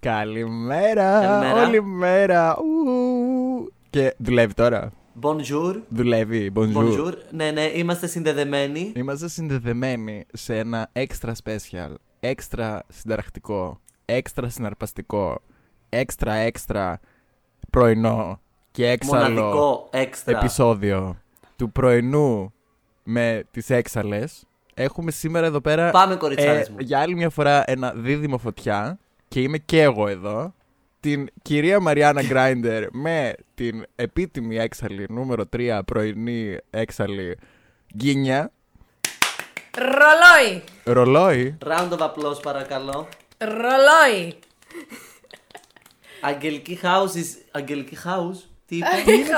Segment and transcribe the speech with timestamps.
[0.00, 1.66] Καλημέρα, Καλημέρα.
[1.66, 2.56] όλη μέρα.
[2.58, 3.72] Ου.
[3.90, 4.90] Και δουλεύει τώρα.
[5.20, 5.80] Bonjour.
[5.88, 6.74] Δουλεύει, bonjour.
[6.74, 7.12] Bonjour.
[7.30, 8.92] Ναι, ναι, είμαστε συνδεδεμένοι.
[8.96, 15.40] Είμαστε συνδεδεμένοι σε ένα extra special, extra συνταρακτικό, extra συναρπαστικό,
[15.90, 16.94] extra extra
[17.70, 20.38] πρωινό και έξαλλο Μοναδικό έξτρα.
[20.38, 21.16] επεισόδιο
[21.56, 22.52] του πρωινού
[23.02, 24.44] με τις έξαλες.
[24.74, 26.76] Έχουμε σήμερα εδώ πέρα Πάμε, κοριτσάρες ε, μου.
[26.80, 28.98] για άλλη μια φορά ένα δίδυμο φωτιά
[29.28, 30.54] και είμαι και εγώ εδώ.
[31.00, 37.38] Την κυρία Μαριάννα Γκράιντερ με την επίτιμη έξαλλη νούμερο 3 πρωινή έξαλλη
[37.96, 38.52] γκίνια.
[39.76, 40.62] Ρολόι!
[40.84, 41.58] Ρολόι.
[41.66, 43.08] Round of applause, παρακαλώ.
[43.38, 44.34] Ρολόι!
[46.20, 47.26] Αγγελική house is...
[47.50, 48.86] Αγγελική house; Τι είπα;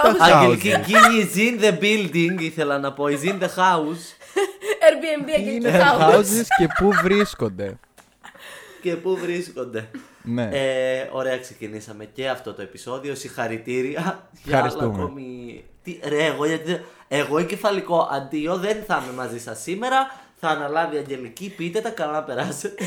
[0.03, 0.81] το Αγγελική house?
[0.85, 3.05] γκίνη is in the building, ήθελα να πω.
[3.05, 4.05] Is in the house.
[4.87, 6.15] Airbnb Τι αγγελική είναι house.
[6.15, 7.79] houses και πού βρίσκονται;
[8.83, 9.91] Και πού βρίσκονται.
[10.23, 10.49] ναι.
[10.53, 13.15] Ε, ωραία, ξεκινήσαμε και αυτό το επεισόδιο.
[13.15, 15.03] Συγχαρητήρια για άλλο Ευχαριστούμε.
[15.03, 15.65] ακόμη.
[15.83, 20.21] Τι, ρε, εγώ, γιατί, εγώ εγκεφαλικό αντίο δεν θα είμαι μαζί σας σήμερα.
[20.37, 21.55] Θα αναλάβει η Αγγελική.
[21.57, 22.85] Πείτε τα καλά να περάσετε.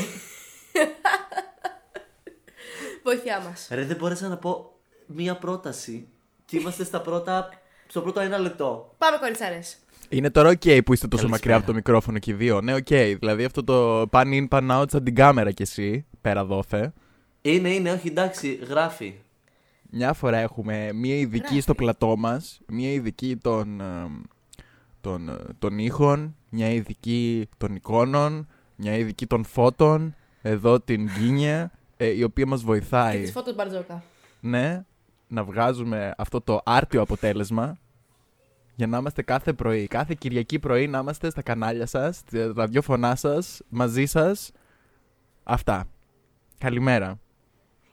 [3.02, 3.68] Βοήθειά μας.
[3.70, 4.72] Ρε, δεν μπόρεσα να πω
[5.06, 6.08] μία πρόταση.
[6.44, 7.48] Και είμαστε στα πρώτα,
[7.86, 8.94] στο πρώτο ένα λεπτό.
[8.98, 9.76] Πάμε, κοριτσάρες.
[10.08, 11.28] Είναι τώρα ok που είστε τόσο Καλησπέρα.
[11.30, 12.60] μακριά από το μικρόφωνο και οι δύο.
[12.60, 13.16] Ναι, ok.
[13.18, 16.92] Δηλαδή αυτό το pan in, pan out σαν την κάμερα κι εσύ, πέρα δόθε.
[17.42, 19.14] Είναι, είναι, όχι, εντάξει, γράφει.
[19.90, 23.84] Μια φορά έχουμε μία ειδική στο πλατό μας, μία ειδική των, ε,
[25.00, 31.70] των, ε, των ήχων, μια ειδική των εικόνων, μια ειδική των φώτων, εδώ την Γκίνια,
[31.96, 34.02] ε, η οποία μας Και βοηθάει, τις φώτο Μπαρτζόκα.
[34.40, 34.84] ναι,
[35.28, 37.78] να βγάζουμε αυτό το άρτιο αποτέλεσμα
[38.76, 43.14] για να είμαστε κάθε πρωί, κάθε Κυριακή πρωί να είμαστε στα κανάλια σας, στα ραδιόφωνά
[43.16, 44.52] σας, μαζί σας.
[45.42, 45.88] Αυτά.
[46.58, 47.18] Καλημέρα.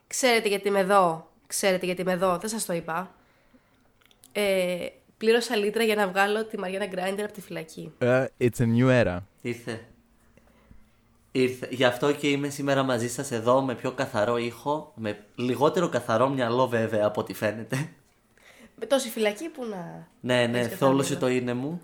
[0.06, 1.30] Ξέρετε γιατί είμαι εδώ.
[1.46, 2.38] Ξέρετε γιατί είμαι εδώ.
[2.38, 3.14] Δεν σας το είπα.
[4.32, 4.86] Ε,
[5.16, 7.92] πλήρωσα λίτρα για να βγάλω τη Μαριάννα Γκράιντερ από τη φυλακή.
[7.98, 9.18] Ε, it's a new era.
[9.40, 9.80] Ήρθε.
[11.32, 11.68] Ήρθε.
[11.70, 16.28] Γι' αυτό και είμαι σήμερα μαζί σας εδώ με πιο καθαρό ήχο, με λιγότερο καθαρό
[16.28, 17.88] μυαλό βέβαια από ό,τι φαίνεται.
[18.86, 20.06] Με τόση φυλακή που να.
[20.20, 21.30] Ναι, ναι, Έχεις θόλωσε καθαρό.
[21.32, 21.80] το είναι μου.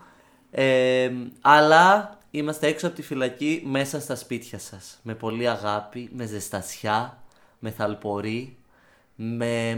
[0.51, 4.99] Ε, αλλά είμαστε έξω από τη φυλακή μέσα στα σπίτια σας.
[5.03, 7.19] Με πολύ αγάπη, με ζεστασιά,
[7.59, 8.57] με θαλπορή,
[9.15, 9.75] με,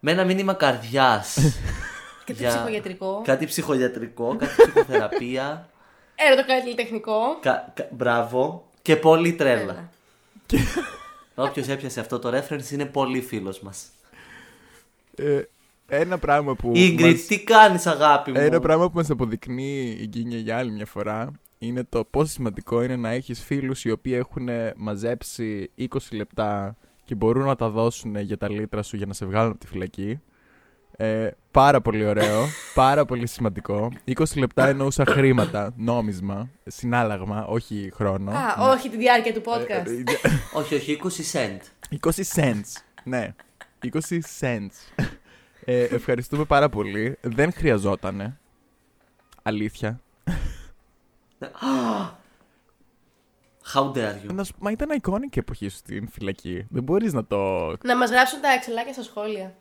[0.00, 1.36] με ένα μήνυμα καρδιάς.
[2.24, 3.22] Και τι Για- ψυχογιατρικό.
[3.24, 5.68] Κάτι ψυχογιατρικό, κάτι ψυχοθεραπεία.
[6.26, 7.38] Έρωτο καλλιτεχνικό.
[7.40, 8.68] Κα, κα- μπράβο.
[8.82, 9.60] Και πολύ τρέλα.
[9.62, 9.88] Έλα.
[11.48, 13.86] Όποιος έπιασε αυτό το reference είναι πολύ φίλος μας.
[15.18, 15.42] Ε,
[15.86, 16.72] ένα πράγμα που.
[16.74, 20.70] Ingrid, μας- τι κάνεις αγάπη μου; Ένα πράγμα που μας αποδεικνύει η Γκίνια για άλλη
[20.70, 25.86] μια φορά είναι το πόσο σημαντικό είναι να έχεις φίλους οι οποίοι έχουν μαζέψει 20
[26.12, 29.58] λεπτά και μπορούν να τα δώσουν για τα λίτρα σου για να σε βγάλουν από
[29.60, 30.20] τη φυλακή.
[30.96, 33.88] Ε, πάρα πολύ ωραίο, πάρα πολύ σημαντικό.
[34.06, 38.30] 20 λεπτά εννοούσα χρήματα, νόμισμα, συνάλλαγμα, όχι χρόνο.
[38.30, 39.86] Α, όχι τη διάρκεια του podcast.
[39.86, 40.28] Ε,
[40.58, 41.60] Όχι, όχι, 20 cent.
[42.00, 42.82] 20 cents.
[43.04, 43.34] Ναι.
[43.82, 45.04] 20 cents.
[45.64, 47.18] Ε, ευχαριστούμε πάρα πολύ.
[47.20, 48.38] Δεν χρειαζότανε.
[49.42, 50.00] Αλήθεια.
[53.74, 54.32] How dare you.
[54.34, 56.66] Να σου- Μα ήταν iconic η εποχή σου στην φυλακή.
[56.70, 57.68] Δεν μπορείς να το...
[57.84, 59.54] Να μας γράψουν τα εξελάκια στα σχόλια.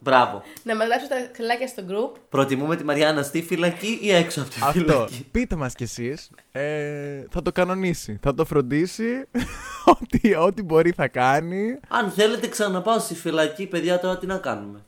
[0.00, 0.42] Μπράβο.
[0.62, 2.18] Να μα γράψουν τα εξελάκια στο group.
[2.28, 4.80] Προτιμούμε τη Μαριάννα στη φυλακή ή έξω από τη Αυτό.
[4.80, 6.30] φυλακή; Πείτε μας κι εσείς.
[6.52, 8.18] Ε, θα το κανονίσει.
[8.22, 9.24] Θα το φροντίσει.
[10.00, 11.78] ό,τι, ό,τι μπορεί θα κάνει.
[11.88, 14.84] Αν θέλετε ξαναπάω στη φυλακή, παιδιά, τώρα τι να κάνουμε.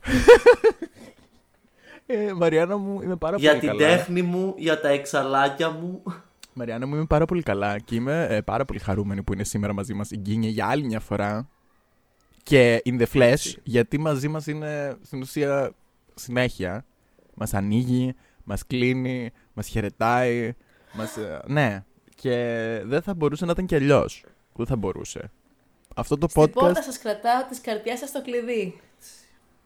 [2.06, 3.96] Ε, Μαριάννα μου, είμαι πάρα για πολύ την καλά.
[3.96, 6.02] τέχνη μου, για τα εξαλάκια μου.
[6.52, 9.72] Μαριάννα μου, είμαι πάρα πολύ καλά και είμαι ε, πάρα πολύ χαρούμενη που είναι σήμερα
[9.72, 11.48] μαζί μας η Γκίνια για άλλη μια φορά.
[12.48, 15.72] Και in the flesh, γιατί μαζί μας είναι στην ουσία
[16.14, 16.84] συνέχεια.
[17.34, 18.14] Μας ανοίγει,
[18.44, 20.54] μας κλείνει, μας χαιρετάει.
[20.92, 21.84] Μας, ε, ναι,
[22.14, 22.34] και
[22.84, 24.24] δεν θα μπορούσε να ήταν κι αλλιώς.
[24.54, 25.30] Δεν θα μπορούσε.
[25.94, 28.80] Αυτό το Στην podcast, πόρτα σας κρατάω τη καρδιάς σας το κλειδί.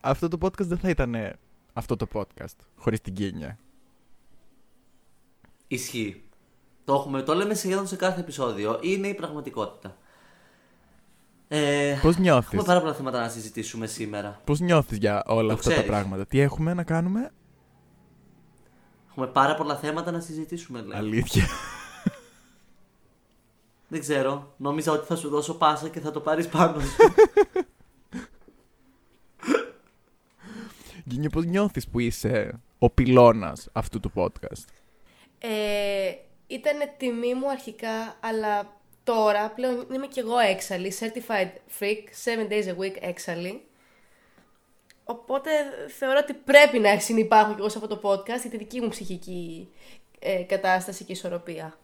[0.01, 1.37] αυτό το podcast δεν θα ήταν
[1.73, 3.59] αυτό το podcast χωρίς την Γκίνια.
[5.69, 6.23] Ισχύει.
[6.85, 8.79] Το, έχουμε, το λέμε σχεδόν σε κάθε επεισόδιο.
[8.83, 9.97] Είναι η πραγματικότητα.
[11.55, 14.41] Ε, Πώς νιώθεις, έχουμε πάρα πολλά θέματα να συζητήσουμε σήμερα.
[14.45, 15.91] πώς νιώθεις για όλα Το αυτά τα ξέρεις.
[15.91, 17.31] πράγματα; Τι έχουμε να κάνουμε,
[19.11, 20.99] Έχουμε πάρα πολλά θέματα να συζητήσουμε, λέει.
[20.99, 21.47] αλήθεια.
[23.89, 24.53] Δεν ξέρω.
[24.57, 26.97] Νόμιζα ότι θα σου δώσω πάσα και θα το πάρεις πάνω σου.
[31.09, 34.65] Γκίνιο, πώς νιώθεις που είσαι ο πυλώνας αυτού του podcast;
[35.39, 36.13] Ε,
[36.47, 41.51] ήταν τιμή μου αρχικά, αλλά τώρα πλέον είμαι κι εγώ έξαλλη, certified
[41.81, 43.63] freak, 7 days a week έξαλλη.
[45.05, 45.51] Οπότε
[45.99, 48.89] θεωρώ ότι πρέπει να συνεπάρχω κι εγώ σε αυτό το podcast για τη δική μου
[48.89, 49.69] ψυχική
[50.19, 51.77] ε, κατάσταση και ισορροπία.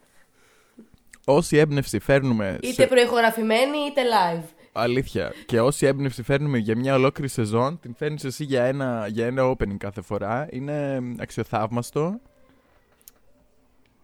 [1.25, 2.87] Όση έμπνευση φέρνουμε Είτε σε...
[2.87, 4.45] προηχογραφημένη είτε live.
[4.73, 5.33] Αλήθεια.
[5.47, 9.51] Και όση έμπνευση φέρνουμε για μια ολόκληρη σεζόν, την φέρνεις εσύ για ένα, για ένα
[9.51, 10.49] opening κάθε φορά.
[10.51, 12.21] Είναι αξιοθαύμαστο.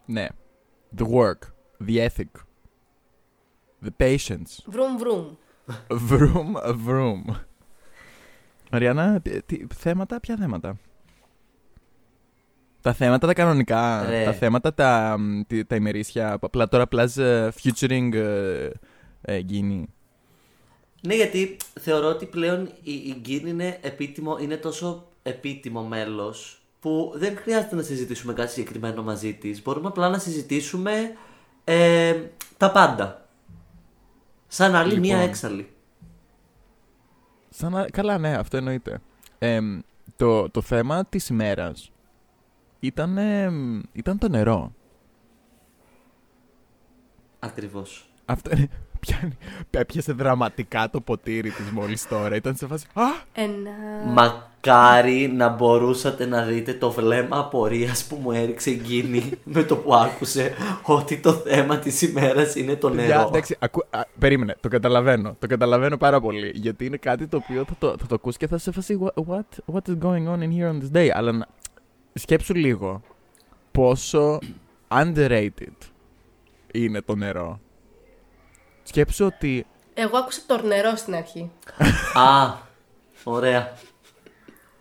[0.05, 0.27] Ναι.
[0.99, 1.39] The work.
[1.87, 2.31] The ethic.
[3.85, 4.59] The patience.
[4.67, 5.27] Βρουμ βρουμ.
[5.89, 7.35] Vroom, vroom.
[8.71, 10.79] Μαριάννα, τι, τι- θέματα, ποια θέματα;
[12.81, 14.25] Τα θέματα τα κανονικά, Ρε.
[14.25, 18.71] τα θέματα τα, μ, τι- τα ημερήσια, απλά τώρα απλά ε, featuring ε,
[19.21, 19.87] ε, Γκίνη.
[21.07, 27.13] Ναι, γιατί θεωρώ ότι πλέον η, η Γκίν είναι επίτιμο, είναι τόσο επίτιμο μέλος που
[27.17, 29.63] δεν χρειάζεται να συζητήσουμε κάτι συγκεκριμένο μαζί της.
[29.63, 31.13] Μπορούμε απλά να συζητήσουμε
[31.65, 32.15] ε,
[32.57, 33.24] τα πάντα.
[34.55, 35.29] Σαν άλλη μία Λοιπόν.
[35.29, 35.73] έξαλλη.
[37.49, 39.01] Σαν να- καλά, ναι, αυτό εννοείται.
[39.39, 39.61] Ε,
[40.17, 41.91] το, το θέμα της ημέρας
[42.81, 44.73] ήταν, ε, μ, ήταν το νερό.
[47.39, 48.11] Ακριβώς.
[48.25, 48.69] Αυτό είναι,
[49.01, 49.37] πιάνει,
[49.71, 52.37] έπιασε δραματικά το ποτήρι της μόλις τώρα.
[52.37, 53.03] Ήταν σε φάση, α,
[53.33, 54.51] Ένα...
[54.67, 59.77] Μακάρι να μπορούσατε να δείτε το βλέμμα απορίας που μου έριξε η Γκίνη με το
[59.77, 63.27] που άκουσε ότι το θέμα της ημέρας είναι το Παιδιά, νερό.
[63.29, 65.37] εντάξει, ακού, α, περίμενε, το καταλαβαίνω.
[65.39, 66.53] Το καταλαβαίνω πάρα πολύ.
[66.55, 69.25] Γιατί είναι κάτι το οποίο θα το, θα το ακούσει και θα σε φασεί what,
[69.27, 71.47] what, what is going on in here on this day; Αλλά να,
[72.15, 73.03] σκέψου λίγο
[73.73, 74.39] πόσο
[74.89, 75.77] underrated
[76.73, 77.61] είναι το νερό.
[78.83, 81.51] Σκέψου ότι Εγώ άκουσα το νερό στην αρχή.
[82.15, 82.55] Α,
[83.25, 83.73] ωραία.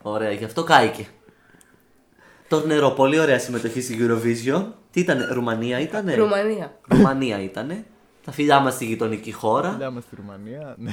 [0.04, 1.08] Ωραία, γι' αυτό κάηκε.
[2.48, 4.66] Το νερό, πολύ ωραία συμμετοχή στη Eurovision.
[4.92, 6.80] Τι ήταν, Ρουμανία ήτανε; Ρουμανία.
[6.88, 7.86] Ρουμανία ήτανε.
[8.26, 9.72] Τα φιλιά μας στη γειτονική χώρα.
[9.72, 10.76] Μιλάμε στη Ρουμανία.
[10.78, 10.92] Ναι.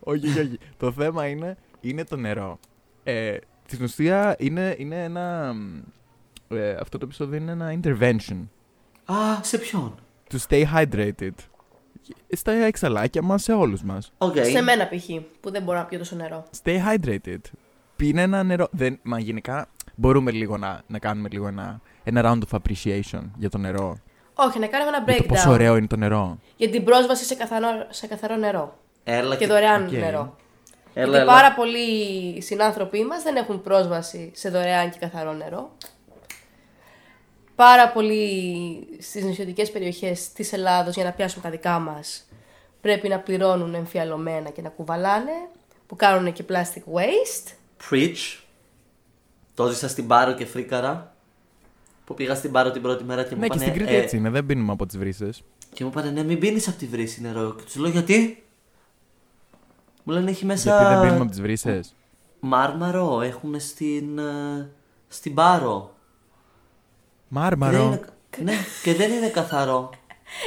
[0.00, 0.58] όχι, όχι, όχι.
[0.76, 2.58] Το θέμα είναι, είναι το νερό.
[3.04, 5.52] Ε, στην ουσία είναι, είναι ένα...
[5.52, 5.82] μ,
[6.48, 8.46] Ε, αυτό το επεισόδιο είναι ένα intervention.
[9.04, 9.94] Α, σε ποιον;
[10.32, 11.34] To stay hydrated.
[12.32, 14.12] Στα εξαλάκια μας, σε όλους μας.
[14.18, 14.34] Οκ.
[14.36, 15.04] Σε μένα π.χ.
[15.40, 16.44] που δεν μπορώ να πιω τόσο νερό.
[16.62, 17.40] Stay hydrated.
[17.96, 18.68] Πίνε ένα νερό.
[18.70, 23.50] Δεν, μα γενικά μπορούμε λίγο να, να κάνουμε λίγο ένα, ένα round of appreciation για
[23.50, 23.96] το νερό.
[24.34, 26.38] Όχι, να κάνουμε ένα Για το πόσο breakdown ωραίο είναι το νερό.
[26.56, 28.78] για την πρόσβαση σε καθαρό, σε καθαρό νερό.
[29.04, 29.90] Έλα Και δωρεάν οκ.
[29.90, 30.36] νερό.
[30.94, 31.32] Έλα, Γιατί έλα.
[31.32, 35.70] πάρα πολλοί συνάνθρωποι μας δεν έχουν πρόσβαση σε δωρεάν και καθαρό νερό.
[37.58, 42.28] Πάρα πολλοί στις νησιωτικές περιοχές της Ελλάδος για να πιάσουν τα δικά μας
[42.80, 45.32] πρέπει να πληρώνουν εμφιαλωμένα και να κουβαλάνε
[45.86, 47.52] που κάνουν και plastic waste.
[47.90, 48.42] Preach.
[49.54, 51.14] Το ζήσα στην Πάρο και φρίκαρα.
[52.04, 54.02] Που πήγα στην Πάρο την πρώτη μέρα και μου Ναι, και είπανε, στην Κρήτη ε,
[54.02, 54.30] έτσι είναι.
[54.30, 55.42] Δεν πίνουμε από τις βρύσες.
[55.72, 57.54] Και μου είπανε, ναι, μην πίνεις από τη βρύση νερό.
[57.54, 58.46] Και τους λέω, γιατί;
[60.02, 60.76] Μου λένε, έχει μέσα.
[60.76, 61.94] Γιατί δεν πίνουμε από τις βρύσες.
[62.40, 64.18] Μάρμαρο έχουν στην.
[64.18, 64.70] ε,
[65.08, 65.96] στην Πάρο.
[67.30, 67.82] Δεν Μάρμαρο.
[67.82, 68.00] είναι-
[68.50, 69.90] ναι, και δεν είναι καθαρό.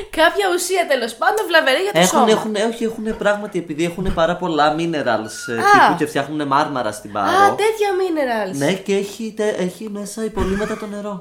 [0.10, 2.32] Κάποια ουσία τέλος πάντων βλαβερή για το Έχουν, σώμα.
[2.32, 5.64] έχουν, όχι, έχουν πράγματι επειδή έχουν πάρα πολλά minerals ε, Α.
[5.88, 7.28] τύπου και φτιάχνουν μάρμαρα στην Πάρο.
[7.28, 8.56] Α, τέτοια minerals.
[8.58, 11.18] Ναι, και έχει, τε- έχει μέσα υπολείμματα το νερό.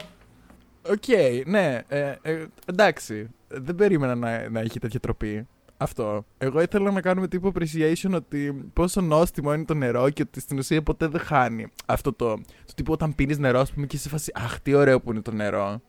[0.91, 1.05] Οκ,
[1.45, 1.79] ναι.
[1.89, 3.31] Ε, ε, εντάξει.
[3.49, 5.49] Δεν περίμενα να, να έχει τέτοια τροπή.
[5.83, 6.25] Αυτό.
[6.39, 10.59] Εγώ ήθελα να κάνουμε τύπου appreciation ότι πόσο νόστιμο είναι το νερό και ότι στην
[10.59, 11.73] ουσία ποτέ δεν χάνει.
[11.87, 14.75] Αυτό το, το τύπο όταν πίνεις νερό, ας πούμε, και είσαι σε φάση Αχ, τι
[14.75, 15.81] ωραίο που είναι το νερό.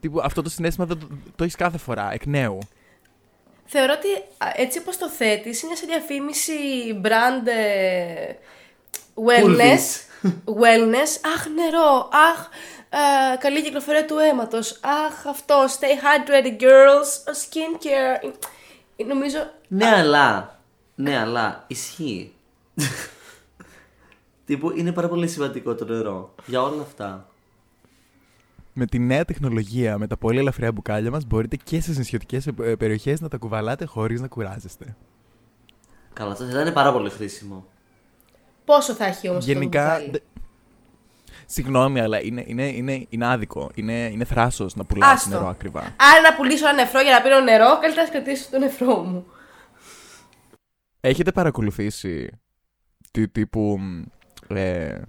[0.00, 2.58] Τύπου, αυτό το συνέστημα δεν το, το έχεις κάθε φορά, εκ νέου.
[3.64, 4.08] Θεωρώ ότι
[4.44, 6.52] α, έτσι όπως το θέτεις είναι σε διαφήμιση
[7.02, 8.32] brand ε,
[9.14, 9.84] wellness.
[10.62, 11.10] wellness.
[11.34, 12.08] Αχ, νερό.
[12.32, 12.48] Αχ,
[12.88, 14.80] ε, καλή κυκλοφορία του αίματος.
[14.82, 15.64] Αχ, αυτό.
[15.64, 17.10] Stay hydrated, girls.
[17.42, 18.32] Skincare.
[19.02, 19.38] Ε, Νομίζω...
[19.68, 20.58] Ναι, αλλά.
[20.94, 22.32] Ναι, αλλά ισχύει.
[24.44, 26.34] Τύπου είναι πάρα πολύ σημαντικό το νερό.
[26.46, 27.26] Για όλα αυτά.
[28.72, 33.20] Με τη νέα τεχνολογία, με τα πολύ ελαφριά μπουκάλια μας, μπορείτε και στις νησιωτικές περιοχές
[33.20, 34.96] να τα κουβαλάτε χωρίς να κουράζεστε.
[36.12, 37.66] Καλά, αυτό θα ήταν πάρα πολύ χρήσιμο.
[38.64, 39.92] Πόσο θα έχει όμως Γενικά.
[39.92, 40.22] αυτό το μπουκάλι;
[41.54, 43.70] Δε- Συγγνώμη, αλλά είναι, είναι, είναι, είναι άδικο.
[43.74, 45.28] Είναι, είναι θράσος να πουλάς Άστο.
[45.30, 45.80] νερό ακριβά.
[45.80, 49.26] Άρα να πουλήσω ένα νεφρό για να πίνω νερό, καλύτερα να κρατήσω το νεφρό μου.
[51.00, 52.30] Έχετε παρακολουθήσει
[53.10, 53.78] τι τύπου.
[53.80, 54.02] μ,
[54.54, 55.02] Ε,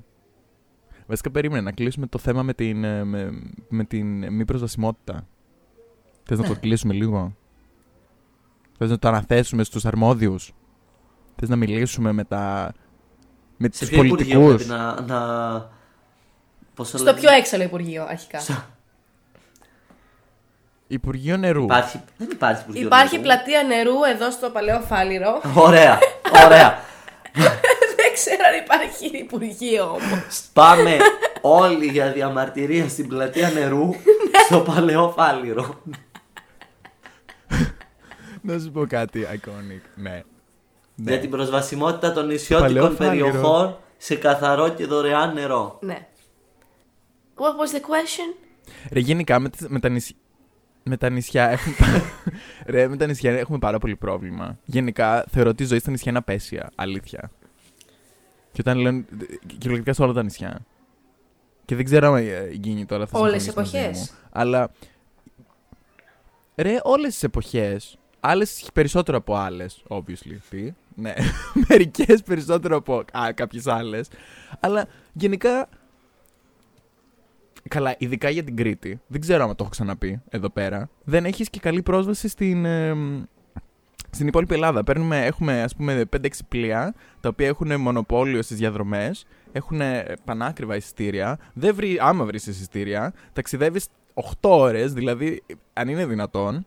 [1.08, 5.28] βασικά περίμενε να κλείσουμε το θέμα με την, ε, με, με την μη προσβασιμότητα.
[6.24, 7.36] Θες να το κλείσουμε λίγο;
[8.78, 10.54] Θες να το αναθέσουμε στους αρμόδιους;
[11.36, 12.74] Θες να μιλήσουμε με τα.
[13.58, 15.02] με Σε τους ποιο Υπουργείο πολιτικούς; πρέπει να.
[15.02, 15.82] να...
[16.76, 18.40] Πώς το Στο λένε; πιο έξαλλο Υπουργείο, αρχικά.
[18.40, 18.64] Στο-
[20.88, 21.64] Υπουργείο νερού.
[21.64, 22.02] Υπάρχει.
[22.18, 22.86] Δεν υπάρχει Υπουργείο.
[22.86, 23.24] Υπάρχει νερού.
[23.24, 25.42] πλατεία νερού εδώ στο Παλαιό Φάληρο.
[25.56, 26.00] Ωραία,
[26.46, 26.80] ωραία.
[27.98, 30.42] Δεν ξέρω αν υπάρχει Υπουργείο όμως.
[30.54, 30.98] Πάμε
[31.42, 33.96] όλοι για διαμαρτυρία στην πλατεία νερού Ναι.
[34.46, 35.80] στο παλαιό φάληρο.
[38.42, 39.82] Να σου πω κάτι iconic.
[39.96, 40.24] Ναι.
[40.96, 41.12] ναι.
[41.12, 43.26] Για την προσβασιμότητα των Παλαιό νησιώτικων Φάληρο.
[43.26, 45.78] περιοχών σε καθαρό και δωρεάν νερό.
[45.82, 46.08] Ναι.
[47.36, 48.36] What was the question?
[48.92, 50.16] Ρε, γενικά με, τις- με τα νησιά.
[50.86, 51.76] Με τα νησιά έχουμε.
[51.78, 52.04] πα-
[52.72, 54.60] Ρε, με τα νησιά έχουμε πάρα πολύ πρόβλημα.
[54.66, 56.70] Γενικά θεωρώ ότι η ζωή στα νησιά είναι απέσια.
[56.76, 57.32] Αλήθεια.
[58.52, 59.06] Και όταν λένε.
[59.58, 60.66] κυριολεκτικά σε όλα τα νησιά.
[61.66, 64.12] Και δεν ξέρω αν ε, γίνει τώρα θα Όλες συμφωνήσεις τις μαζί εποχές.
[64.12, 64.30] μου.
[64.32, 64.72] Αλλά.
[66.56, 67.98] Ρε, όλες τις εποχές.
[68.20, 70.38] Άλλες περισσότερο από άλλες, obviously.
[70.50, 71.14] Τι; Ναι.
[71.70, 74.08] Μερικές περισσότερο από κάποιες άλλες.
[74.60, 75.70] Αλλά γενικά
[77.70, 79.02] Καλά, ειδικά για την Κρήτη.
[79.08, 80.90] Δεν ξέρω αν το έχω ξαναπεί εδώ πέρα.
[81.04, 82.96] Δεν έχεις και καλή πρόσβαση στην, ε,
[84.10, 84.84] στην υπόλοιπη Ελλάδα.
[84.84, 90.76] Παίρνουμε, έχουμε ας πούμε 5-6 πλοία τα οποία έχουν μονοπόλιο στις διαδρομές, έχουν ε, πανάκριβα
[90.76, 91.40] εισιτήρια.
[91.54, 95.44] Δεν βρει, άμα βρεις εισιτήρια, ταξιδεύεις 8 ώρες, δηλαδή
[95.74, 96.66] αν είναι δυνατόν,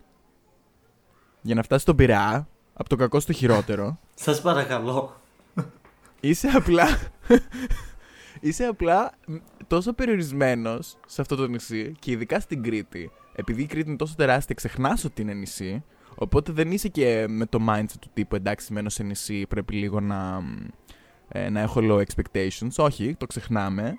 [1.42, 3.98] για να φτάσεις στον Πειραιά, από το κακό στο χειρότερο.
[4.14, 5.20] Σας παρακαλώ.
[6.20, 6.86] Είσαι απλά.
[8.40, 9.34] Είσαι απλά μ,
[9.66, 13.10] τόσο περιορισμένος σε αυτό το νησί και ειδικά στην Κρήτη.
[13.34, 15.84] Επειδή η Κρήτη είναι τόσο τεράστια, ξεχνάς ότι είναι νησί.
[16.14, 20.00] Οπότε δεν είσαι και με το mindset του τύπου εντάξει, μένω σε νησί, πρέπει λίγο
[20.00, 20.56] να, μ,
[21.28, 22.70] ε, να έχω low expectations.
[22.76, 23.94] Όχι, το ξεχνάμε.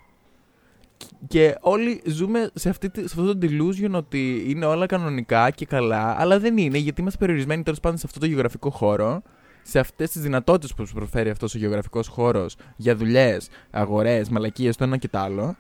[1.28, 5.66] Και όλοι ζούμε σε, αυτή, τη- σε αυτό το delusion ότι είναι όλα κανονικά και
[5.66, 9.22] καλά, αλλά δεν είναι γιατί είμαστε περιορισμένοι τέλος πάντων σε αυτό το γεωγραφικό χώρο,
[9.68, 14.76] σε αυτές τις δυνατότητες που σου προσφέρει αυτός ο γεωγραφικός χώρος για δουλειές, αγορές, μαλακίες,
[14.76, 15.56] το ένα και το άλλο.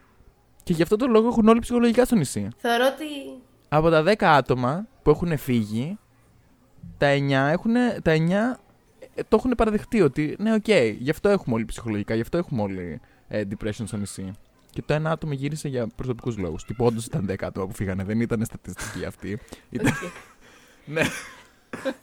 [0.63, 2.47] Και γι' αυτό το λόγο έχουν όλοι ψυχολογικά στο νησί.
[2.57, 3.05] Θεωρώ ότι.
[3.69, 5.97] Από τα 10 άτομα που έχουν φύγει,
[6.97, 8.59] τα 9, έχουν, τα 9
[9.15, 12.61] ε, το έχουν παραδεχτεί ότι ναι, οκ, γι' αυτό έχουμε όλοι ψυχολογικά, γι' αυτό έχουμε
[12.61, 14.31] όλοι ε, depression στο νησί.
[14.69, 16.63] Και το ένα άτομο γύρισε για προσωπικούς λόγους.
[16.63, 19.39] Τύπου όντως ήταν 10 άτομα που φύγανε, δεν ήταν στατιστική αυτή.
[19.69, 19.87] Ήταν...
[19.87, 20.11] Οκ.
[20.93, 21.01] ναι.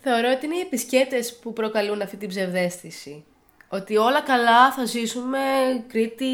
[0.01, 3.25] Θεωρώ ότι είναι οι επισκέπτες που προκαλούν αυτή την ψευδαίσθηση.
[3.69, 5.39] Ότι όλα καλά θα ζήσουμε,
[5.89, 6.25] Κρήτη,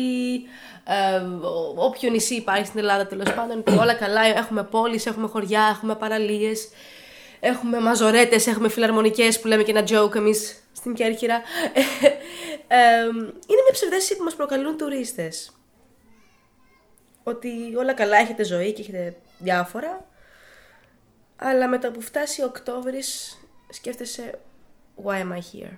[0.84, 5.26] ε, ό- όποιο νησί υπάρχει στην Ελλάδα τέλος πάντων, ότι όλα καλά, έχουμε πόλεις, έχουμε
[5.26, 6.68] χωριά, έχουμε παραλίες,
[7.40, 11.34] έχουμε μαζορέτες, έχουμε φιλαρμονικές που λέμε και ένα joke εμείς στην Κέρκυρα.
[11.72, 11.80] Ε,
[12.76, 13.04] ε,
[13.46, 15.52] είναι μια ψευδαίσθηση που μας προκαλούν τουρίστες.
[17.22, 20.06] Ότι όλα καλά, έχετε ζωή και έχετε διάφορα,
[21.42, 24.38] αλλά μετά που φτάσει ο Οκτώβρης σκέφτεσαι
[25.04, 25.72] Why am I here?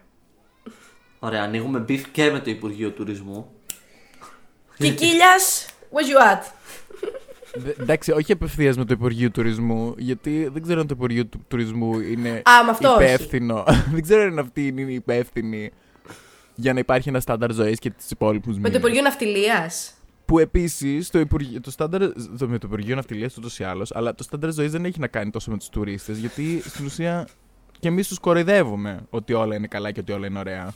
[1.19, 3.51] Ωραία, ανοίγουμε beef και με το Υπουργείο Τουρισμού.
[4.79, 6.43] Κικίλιας, where you at?
[7.55, 11.45] Δε- Εντάξει, όχι απευθείας με το Υπουργείο Τουρισμού, γιατί δεν ξέρω αν το Υπουργείο του
[11.49, 13.03] Τουρισμού είναι Α, με αυτό όχι.
[13.03, 13.65] υπεύθυνο.
[13.93, 15.73] δεν ξέρω αν αυτή είναι υπεύθυνη
[16.55, 19.93] για να υπάρχει ένα στάνταρ ζωής και τις υπόλοιπους Με το Υπουργείο Ναυτιλίας.
[20.25, 22.01] Που επίσης το, Υπουργείο- το στάνταρ.
[22.39, 25.07] Το, με το Υπουργείο Ναυτιλίας ούτως ή άλλως, αλλά το στάνταρ ζωής δεν έχει να
[25.07, 27.29] κάνει τόσο με τους τουρίστες, γιατί στην ουσία
[27.81, 30.75] και εμείς τους κοροϊδεύουμε ότι όλα είναι καλά και ότι όλα είναι ωραία.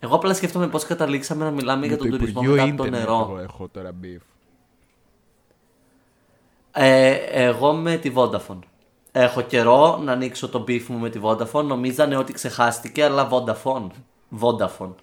[0.00, 2.82] Εγώ απλά σκέφτομαι πώς καταλήξαμε να μιλάμε για με τον το τουρισμό Υπουργείο μετά από
[2.82, 3.26] το Ίντερνετ νερό.
[3.30, 4.20] εγώ έχω τώρα beef.
[6.72, 8.58] Ε, εγώ με τη Vodafone.
[9.12, 11.64] Έχω καιρό να ανοίξω το beef μου με τη Vodafone.
[11.64, 13.86] Νομίζανε ότι ξεχάστηκε, αλλά Vodafone.
[14.40, 14.94] Vodafone.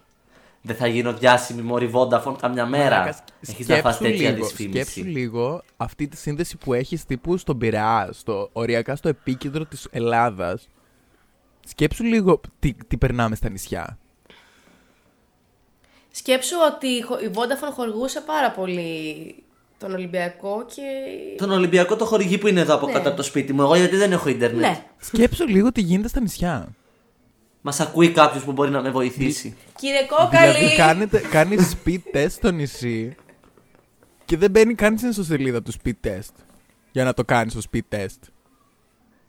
[0.68, 2.98] Δεν θα γίνω διάσημη μόρι Vodafone καμιά μέρα.
[3.00, 4.90] Μαλάκα, Έχεις να φας σκέψου τέτοια λίγο- δυσφήμιση.
[4.92, 9.88] Σκέψου λίγο αυτή τη σύνδεση που έχεις τύπου στον Πειραιά, στο, οριακά στο επίκεντρο της
[9.92, 10.68] Ελλάδας.
[11.68, 13.98] Σκέψου λίγο τι, τι περνάμε στα νησιά.
[16.12, 19.36] Σκέψου ότι η χο- η Vodafone χορηγούσε πάρα πολύ
[19.78, 20.82] τον Ολυμπιακό και...
[21.38, 22.92] Τον Ολυμπιακό το χορηγεί που είναι εδώ από Ναι.
[22.94, 23.62] κάτω από το σπίτι μου.
[23.62, 24.60] Εγώ γιατί δεν έχω Ιντερνετ.
[24.60, 24.84] Ναι.
[24.98, 26.68] Σκέψου λίγο τι γίνεται στα νησιά.
[27.68, 29.56] Μας ακούει κάποιος που μπορεί να με βοηθήσει.
[29.76, 30.54] Κύριε Κόκαλη!
[30.54, 33.16] Δηλαδή κάνετε, κάνεις speed test στο νησί
[34.26, 36.34] και δεν μπαίνει καν στην ιστοσελίδα του speed test
[36.92, 38.20] για να το κάνεις το speed test.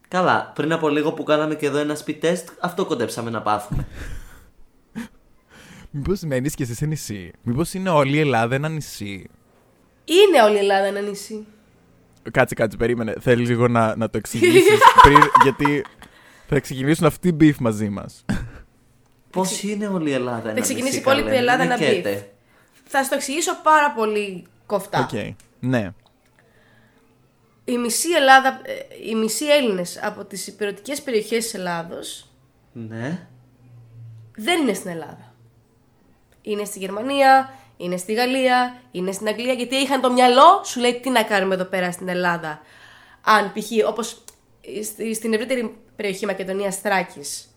[0.08, 3.86] Καλά, πριν από λίγο που κάναμε και εδώ ένα speed test, αυτό κοντέψαμε να πάθουμε.
[5.90, 9.30] Μήπως μένεις και εσύ σε νησί; Μήπως είναι όλη η Ελλάδα ένα νησί;
[10.04, 11.46] Είναι όλη η Ελλάδα ένα νησί.
[12.30, 13.14] Κάτσε, κάτσε, περίμενε.
[13.20, 15.84] Θέλεις λίγο να, να το εξηγήσεις πριν, γιατί
[16.48, 18.24] θα ξεκινήσουν αυτοί οι beef μαζί μας.
[19.32, 22.30] Πώς είναι όλη η Ελλάδα ένα ξεκινήσει νησί, η υπόλοιπη καλέ, Ελλάδα μην ένα νικέτε.
[22.84, 24.98] Θα σου το εξηγήσω πάρα πολύ κοφτά.
[25.12, 25.34] Οκ.
[25.60, 25.92] Ναι.
[27.64, 28.72] η μισή Ελλάδα, ε,
[29.10, 32.30] οι μισοί Έλληνες από τις υπηρετικές περιοχές της Ελλάδος
[32.72, 33.26] Ναι.
[34.36, 35.32] δεν είναι στην Ελλάδα.
[36.42, 41.00] Είναι στη Γερμανία, είναι στη Γαλλία, είναι στην Αγγλία, γιατί είχαν το μυαλό, σου λέει
[41.00, 42.60] τι να κάνουμε εδώ πέρα στην Ελλάδα.
[43.22, 43.88] Αν π.χ.
[43.88, 44.24] όπως
[44.82, 47.48] στη- στην ευρύτερη περιοχή Μακεδονίας Θράκης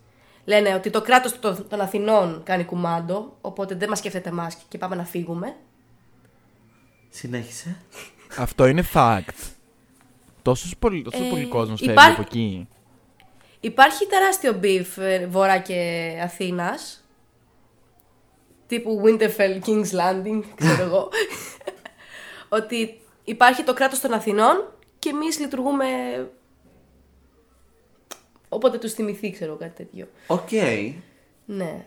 [0.46, 4.78] λένε ότι το κράτος των, των Αθηνών κάνει κουμάντο, οπότε δεν μας σκέφτεται εμάς και
[4.78, 5.56] πάμε να φύγουμε.
[7.10, 7.76] Συνέχισε.
[8.38, 9.52] Αυτό είναι fact.
[10.42, 12.68] Τόσος πολύ, τόσος Ε, πολύ κόσμος φεύγει υπάρχει- από εκεί.
[13.60, 17.06] Υπάρχει τεράστιο beef ε, βορρά και Αθήνας.
[18.68, 21.10] Τύπου Winterfell, King's Landing, ξέρω εγώ.
[22.60, 25.86] ότι υπάρχει το κράτος των Αθηνών και εμείς λειτουργούμε...
[28.54, 30.08] Όποτε τους θυμηθεί, ξέρω κάτι τέτοιο.
[30.28, 30.50] Οκ.
[31.46, 31.86] Ναι.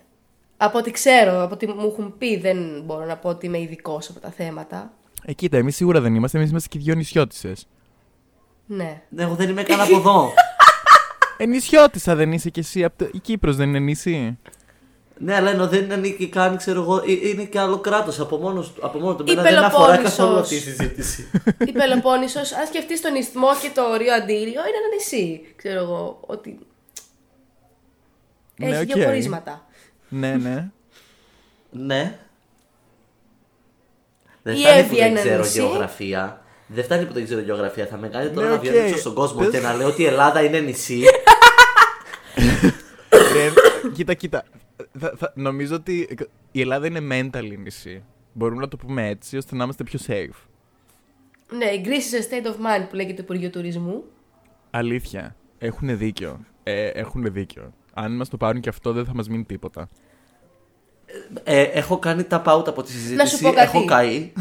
[0.57, 4.09] Από ό,τι ξέρω, από ό,τι μου έχουν πει, δεν μπορώ να πω ότι είμαι ειδικός
[4.11, 4.93] από τα θέματα.
[5.25, 6.39] Ε, κοίτα, εμείς σίγουρα δεν είμαστε.
[6.39, 7.53] Εμείς είμαστε και δύο νησιώτισσες.
[8.67, 9.03] Ναι.
[9.09, 10.33] Ναι, εγώ δεν είμαι καν από εδώ.
[11.37, 12.85] Ε, νησιώτισσα δεν είσαι κι εσύ.
[12.85, 14.39] απ' το- Η Κύπρος δεν είναι νησί.
[15.19, 18.61] Ναι, αλλά ενώ δεν ανήκει καν, ξέρω εγώ, ε- είναι και άλλο κράτος από μόνο
[18.61, 18.75] του.
[18.81, 19.25] Από μόνο του.
[19.27, 20.17] Η Εμένα δεν αφορά Πελοπόννησος.
[20.17, 21.31] καθόλου αυτή η συζήτηση.
[21.67, 25.53] Η Πελοπόννησος, αν σκεφτείς τον Ισθμό και το Ρίο Αντίριο, είναι ένα νησί.
[25.57, 26.59] Ξέρω εγώ, ότι
[28.57, 28.93] Ναι, έχει οκ.
[28.95, 29.67] δύο πορίσματα.
[30.09, 30.69] ναι, ναι.
[31.71, 32.19] ναι.
[34.43, 35.59] Δεν Η φτάνει που Εύη δεν ένα ξέρω νησί.
[35.61, 36.43] γεωγραφία.
[36.67, 37.87] Δεν φτάνει που δεν ξέρω γεωγραφία.
[37.87, 38.61] Θα με κάνει τώρα Ναι, να οκ.
[38.65, 41.03] βγαίνω έξω στον κόσμο Πες- και να λέω ότι η Ελλάδα είναι νησί.
[43.11, 43.53] Ρε,
[43.95, 44.45] κοίτα, κοίτα.
[44.99, 46.09] Θα- θα- νομίζω ότι
[46.53, 48.03] η Ελλάδα είναι mentally νησί.
[48.33, 50.47] Μπορούμε να το πούμε έτσι, ώστε να είμαστε πιο safe.
[51.57, 54.05] Ναι, η Greece is a state of mind που λέγεται Υπουργείο Τουρισμού.
[54.71, 55.37] Αλήθεια.
[55.59, 56.41] Έχουν δίκιο.
[56.63, 57.73] Ε, έχουν δίκιο.
[57.95, 59.89] Αν μας το πάρουν και αυτό, δεν θα μας μείνει τίποτα.
[61.45, 63.43] Ε, έχω κάνει τα out από τη συζήτηση.
[63.43, 63.77] πω κάτι.
[63.77, 64.33] Έχω καεί.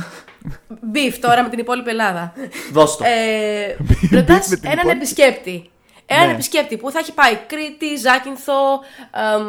[0.94, 2.34] Beef τώρα με την υπόλοιπη Ελλάδα.
[2.72, 3.04] Δώσ' το.
[3.08, 3.78] Ε,
[4.12, 4.90] ρωτάς με την έναν υπόλοιπη.
[4.98, 5.70] επισκέπτη.
[6.06, 6.34] Έναν Ναι.
[6.34, 8.80] επισκέπτη που θα έχει πάει Κρήτη, Ζάκυνθο,
[9.36, 9.46] εμ,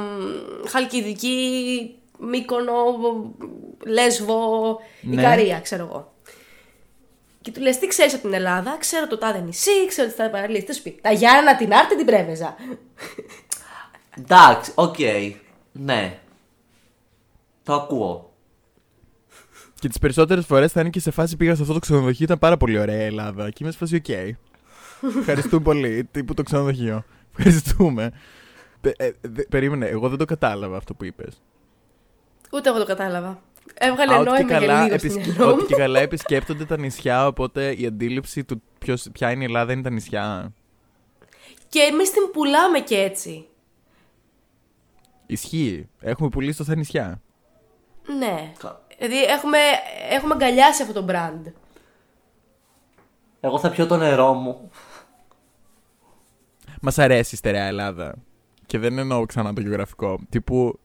[0.69, 2.73] Χαλκιδική, Μύκονο,
[3.87, 5.21] Λέσβο, Ναι.
[5.21, 6.12] Ικαρία, ξέρω εγώ.
[7.40, 10.31] Και του λες τι ξέρεις από την Ελλάδα, ξέρω το τάδε νησί, ξέρω τη τάδε
[10.31, 10.64] παραλία.
[10.64, 12.55] Τι σου πει, τα Γιάννενα, την Άρτα, την Πρέβεζα.
[14.19, 14.97] Εντάξει, οκ.
[15.73, 16.19] Ναι.
[17.62, 18.33] Το ακούω.
[19.81, 22.25] Και τις περισσότερες φορές θα είναι και σε φάση πήγα σε αυτό το ξενοδοχείο.
[22.25, 23.51] Ήταν πάρα πολύ ωραία η Ελλάδα.
[23.51, 24.37] Και είμαι σε φάση, οκ.
[25.18, 26.04] Ευχαριστούμε πολύ.
[26.11, 27.04] Τύπου το ξενοδοχείο.
[27.37, 28.12] Ευχαριστούμε.
[28.80, 31.42] Πε- ε, δε- περίμενε, εγώ δεν το κατάλαβα αυτό που είπες.
[32.52, 33.42] Ούτε εγώ το κατάλαβα.
[33.74, 35.66] Έβγαλε νόημα για λίγο στο επισκε- μυαλό ότι μου.
[35.66, 39.83] και καλά επισκέπτονται τα νησιά, οπότε η αντίληψη του ποιος, ποια είναι η Ελλάδα είναι
[39.83, 40.52] τα νησιά.
[41.68, 43.46] Και εμείς την πουλάμε και έτσι.
[45.26, 45.88] Ισχύει.
[46.00, 47.22] Έχουμε πουλήσει τόσα νησιά.
[48.18, 48.52] Ναι.
[48.59, 49.59] Κα- Δηλαδή έχουμε,
[50.11, 51.52] έχουμε αγκαλιάσει αυτό το brand.
[53.44, 54.70] Εγώ θα πιω το νερό μου.
[56.80, 58.14] Μας αρέσει η στερεά Ελλάδα.
[58.66, 60.18] Και δεν εννοώ ξανά το γεωγραφικό.
[60.28, 60.78] Τύπου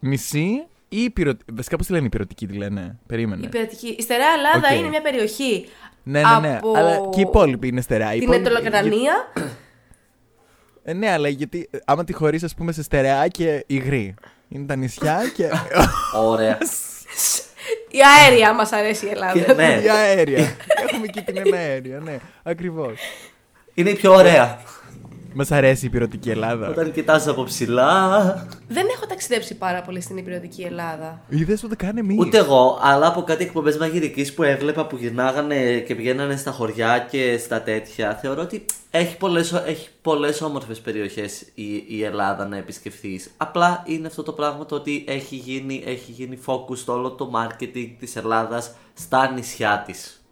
[0.00, 1.52] νησί ή ηπειρωτική.
[1.56, 3.46] Βασικά πώς τη λένε ηπειρωτική, τη λένε; Περίμενε.
[3.46, 4.78] Η, ηπειρωτική- η στερεά Ελλάδα Οκ.
[4.78, 5.66] είναι μια περιοχή.
[6.02, 6.56] Ναι, ναι, ναι.
[6.56, 8.14] από Αλλά και οι υπόλοιποι είναι στερεά.
[8.14, 9.32] Οι Την υπόλοιποι- Αιτωλοακαρνανία.
[10.82, 14.14] Ε, ναι, αλλά γιατί ε, άμα τη χωρίσει, ας πούμε, σε στερεά και υγρή.
[14.48, 15.48] Είναι τα νησιά και.
[16.14, 16.58] Ωραία.
[17.90, 19.40] η αέρια μας αρέσει η Ελλάδα.
[19.40, 19.80] Και- ναι.
[19.84, 20.56] η αέρια.
[20.88, 22.18] Έχουμε και την αέρια, ναι.
[22.42, 22.98] Ακριβώς.
[23.74, 24.58] Είναι η πιο ωραία.
[25.38, 26.68] Μας αρέσει η υπηρετική Ελλάδα.
[26.68, 28.18] Όταν κοιτάς από ψηλά.
[28.68, 31.20] Δεν έχω ταξιδέψει πάρα πολύ στην υπηρετική Ελλάδα.
[31.28, 32.18] Είδες ούτε καν εμείς.
[32.18, 36.98] Ούτε εγώ, αλλά από κάτι εκπομπές μαγειρικής που έβλεπα που γυρνάγανε και πηγαίνανε στα χωριά
[37.10, 42.56] και στα τέτοια, θεωρώ ότι έχει πολλές έχει πολλές όμορφες περιοχές η, η Ελλάδα να
[42.56, 43.30] επισκεφθείς.
[43.36, 47.30] Απλά είναι αυτό το πράγμα το ότι έχει γίνει, έχει γίνει focus το όλο το
[47.34, 50.24] marketing της Ελλάδας στα νησιά της.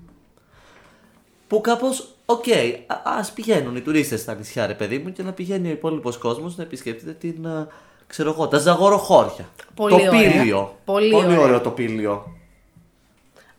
[1.47, 2.45] Που κάπως, οκ,
[2.87, 6.19] α ας πηγαίνουν οι τουρίστες στα νησιά, ρε παιδί μου, και να πηγαίνει ο υπόλοιπος
[6.19, 7.47] κόσμος να επισκέπτεται την.
[7.47, 7.67] α,
[8.07, 9.49] ξέρω εγώ, τα Ζαγοροχώρια.
[9.75, 10.11] Πολύ το ωραία.
[10.33, 10.77] Πήλιο.
[10.85, 11.39] Πολύ ωραία.
[11.41, 12.33] ωραίο το Πήλιο.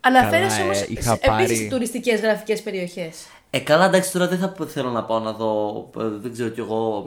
[0.00, 3.26] Αναφέρεσαι Καλά, ε, όμως είχα σε- πάρει- επίσης τουριστικές γραφικές περιοχές.
[3.50, 6.60] Ε, καλά, εντάξει, τώρα δεν θα θέλω να πάω να δω, ε, δεν ξέρω κι
[6.60, 7.06] εγώ,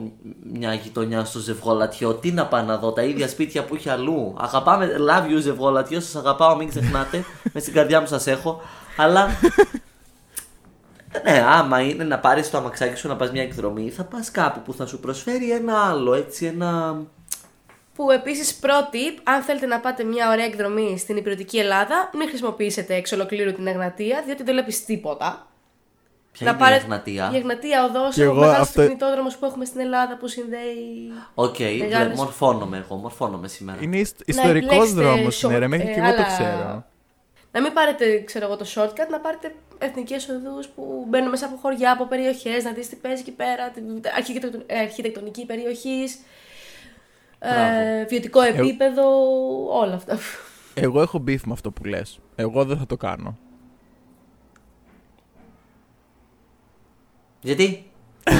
[0.52, 2.14] μια γειτονιά στο Ζευγολατιό.
[2.14, 4.34] Τι να πάω να δω, τα ίδια σπίτια που έχει αλλού.
[4.38, 7.24] Αγαπάμε, love you Ζευγολατιό, σας αγαπάω, μην ξεχνάτε.
[7.54, 8.60] με στην καρδιά μου σας έχω.
[8.96, 9.28] Αλλά.
[11.24, 14.60] Ναι, άμα είναι να πάρεις το αμαξάκι σου να πας μια εκδρομή, θα πας κάπου
[14.60, 17.00] που θα σου προσφέρει ένα άλλο, έτσι, ένα.
[17.94, 22.94] Που επίσης πρώτη, αν θέλετε να πάτε μια ωραία εκδρομή στην υπηρετική Ελλάδα, μην χρησιμοποιήσετε
[22.94, 25.44] εξ ολοκλήρου την Εγνατία, διότι δεν βλέπεις τίποτα.
[26.32, 27.30] Ποια είναι η Εγνατία.
[27.32, 31.12] Η Εγνατία οδός, Κι ο εγώ μεγάλος αυτό- αυτοκινητόδρομος που έχουμε στην Ελλάδα που συνδέει...
[31.34, 33.78] Οκ, Μεγάλες- βλέ- μορφώνομαι εγώ, μορφώνομαι σήμερα.
[33.82, 36.84] Είναι ιστ- ιστορικός επιλέξετε δρόμος, short, ναι, ρε, μέχρι ε, και εγώ το άλλα- ξέρω.
[37.52, 41.56] Να μην πάρετε, ξέρω εγώ, το shortcut, να πάρετε εθνικές οδούς που μπαίνουν μέσα από
[41.56, 43.84] χωριά, από περιοχές, να δεις τι παίζει εκεί πέρα, την
[44.16, 46.14] αρχιτεκτον- ε, αρχιτεκτονική περιοχής,
[47.38, 48.06] ε, Μπράβο.
[48.08, 49.02] βιωτικό επίπεδο,
[49.78, 50.18] όλα αυτά.
[50.74, 52.18] Εγώ έχω beef με αυτό που λες.
[52.36, 53.38] Εγώ δεν θα το κάνω.
[57.40, 57.90] Γιατί;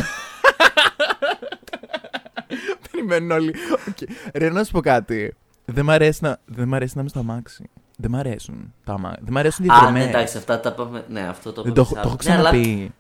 [2.91, 3.55] Περιμένουν όλοι.
[3.89, 3.97] Οκ.
[4.35, 5.35] Ρε, να σου πω κάτι.
[5.65, 7.71] Δεν μ' αρέσει να, δεν μ' αρέσει να είμαι στο αμάξι.
[8.01, 9.19] Δεν μ' αρέσουν τα αμάξια.
[9.23, 10.09] Δεν μ' αρέσουν οι Α, ναι, διαδρομές.
[10.09, 11.05] εντάξει, αυτά τα πάμε.
[11.09, 12.43] Ναι, αυτό το Δεν το, είπαμε έχω- σε το έχω άλλο.
[12.43, 12.95] Ναι, αλλά- ξαναπεί.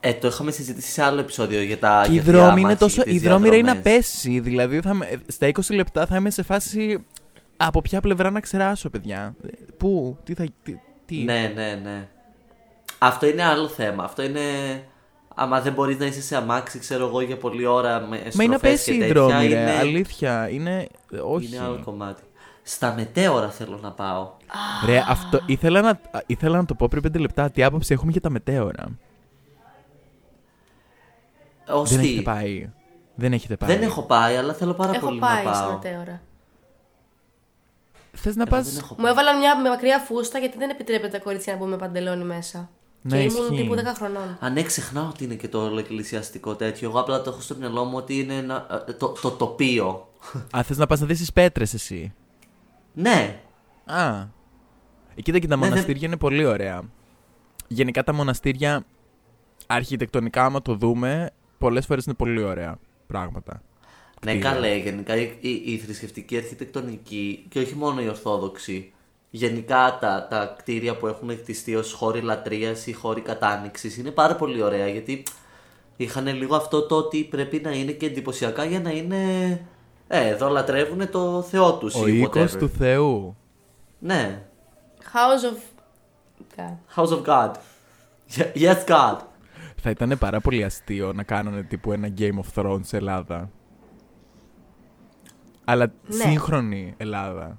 [0.00, 2.00] Ε, το είχαμε συζητήσει σε άλλο επεισόδιο για τα.
[2.04, 3.02] Και οι για τη δρόμοι διάμαχη είναι τόσο.
[3.02, 3.98] και τις Οι δρόμοι ρε, είναι να διαδρομές.
[4.06, 4.40] πέσει.
[4.40, 7.04] Δηλαδή θα με- στα 20 λεπτά θα είμαι σε φάση.
[7.56, 10.44] Από ποια πλευρά να ξεράσω, παιδιά; Ε, Πού, τι θα.
[10.62, 10.74] Τι,
[11.06, 12.08] τι; Ναι, ναι, ναι.
[12.98, 14.04] Αυτό είναι άλλο θέμα.
[14.04, 14.40] Αυτό είναι.
[15.34, 18.52] Άμα δεν μπορείς να είσαι σε αμάξι, ξέρω εγώ, για πολλή ώρα με Μα είναι
[18.52, 19.60] να στροφές πέσει και η τέτοια, δρόμη, ρε.
[19.60, 19.70] είναι...
[19.78, 20.48] Αλήθεια.
[20.50, 20.86] Είναι.
[21.24, 21.46] Όχι.
[21.46, 22.22] Είναι άλλο κομμάτι.
[22.66, 24.30] Στα μετέωρα θέλω να πάω.
[24.86, 27.50] Ρε, αυτό, ήθελα, να, ήθελα να το πω πριν 5 λεπτά.
[27.50, 28.88] Τι άποψη έχουμε για τα μετέωρα.
[31.68, 32.70] Ως Δεν τι; έχετε πάει.
[33.14, 33.70] Δεν έχετε πάει.
[33.76, 35.72] Δεν έχω πάει, αλλά θέλω πάρα Έχω πολύ πάει να στα πάω.
[35.72, 36.20] μετέωρα.
[38.12, 38.62] Θες να Εγώ πα.
[38.62, 41.68] δεν έχω Μου έβαλαν μια με μακριά φούστα γιατί δεν επιτρέπεται τα κορίτσια να μπουν
[41.68, 42.70] με παντελόνι μέσα.
[43.02, 43.62] Ναι, και ήμουν ισχύει.
[43.62, 44.38] τύπου 10 χρονών.
[44.40, 46.88] Α, ναι, ξεχνάω ότι είναι και το όλο εκκλησιαστικό τέτοιο.
[46.88, 50.08] Εγώ απλά το έχω στο μυαλό μου ότι είναι ένα, ε, το, το τοπίο.
[50.56, 52.14] Α, θες να πας να δεις τις πέτρες εσύ.
[52.94, 53.40] Ναι,
[53.84, 54.20] Α.
[55.14, 56.82] Ε, κοίτα και τα Ναι, δεν- μοναστήρια είναι πολύ ωραία.
[57.68, 58.84] Γενικά τα μοναστήρια
[59.66, 63.62] αρχιτεκτονικά, άμα το δούμε, πολλές φορές είναι πολύ ωραία πράγματα.
[64.24, 64.50] ναι, Κτίρια.
[64.52, 64.76] καλέ.
[64.76, 68.92] Γενικά η, η, η θρησκευτική αρχιτεκτονική και όχι μόνο η ορθόδοξη.
[69.30, 74.36] Γενικά τα, τα κτίρια που έχουν χτιστεί ως χώροι λατρείας ή χώροι κατάνοιξης είναι πάρα
[74.36, 75.22] πολύ ωραία γιατί
[75.96, 79.18] είχαν λίγο αυτό το ότι πρέπει να είναι και εντυπωσιακά για να είναι.
[80.16, 82.58] Ε, εδώ λατρεύουν το Θεό τους Ο ή οίκος whatever.
[82.58, 83.36] του Θεού.
[83.98, 84.42] Ναι.
[85.02, 85.56] House of.
[86.56, 86.76] God.
[86.96, 87.50] House of God.
[88.54, 89.16] Yes, God.
[89.76, 93.50] Θα ήταν πάρα πολύ αστείο να κάνουν τύπου ένα Game of Thrones σε Ελλάδα.
[95.64, 96.14] Αλλά Ναι.
[96.24, 97.58] σύγχρονη Ελλάδα.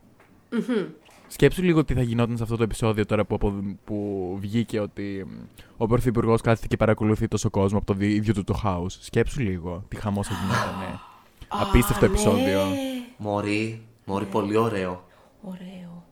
[1.27, 5.25] Σκέψου λίγο τι θα γινόταν σε αυτό το επεισόδιο τώρα που, απο- που βγήκε ότι
[5.27, 5.31] μ,
[5.77, 8.85] ο Πρωθυπουργός κάθεται και παρακολουθεί τόσο κόσμο από το δι- ίδιο του το house.
[8.99, 10.99] Σκέψου λίγο τι χαμός θα γινόταν.
[11.47, 12.65] Απίστευτο Α, επεισόδιο.
[12.65, 12.75] ναι.
[13.17, 15.03] Μωρή, μωρή, πολύ ωραίο.
[15.41, 16.03] Ωραίο.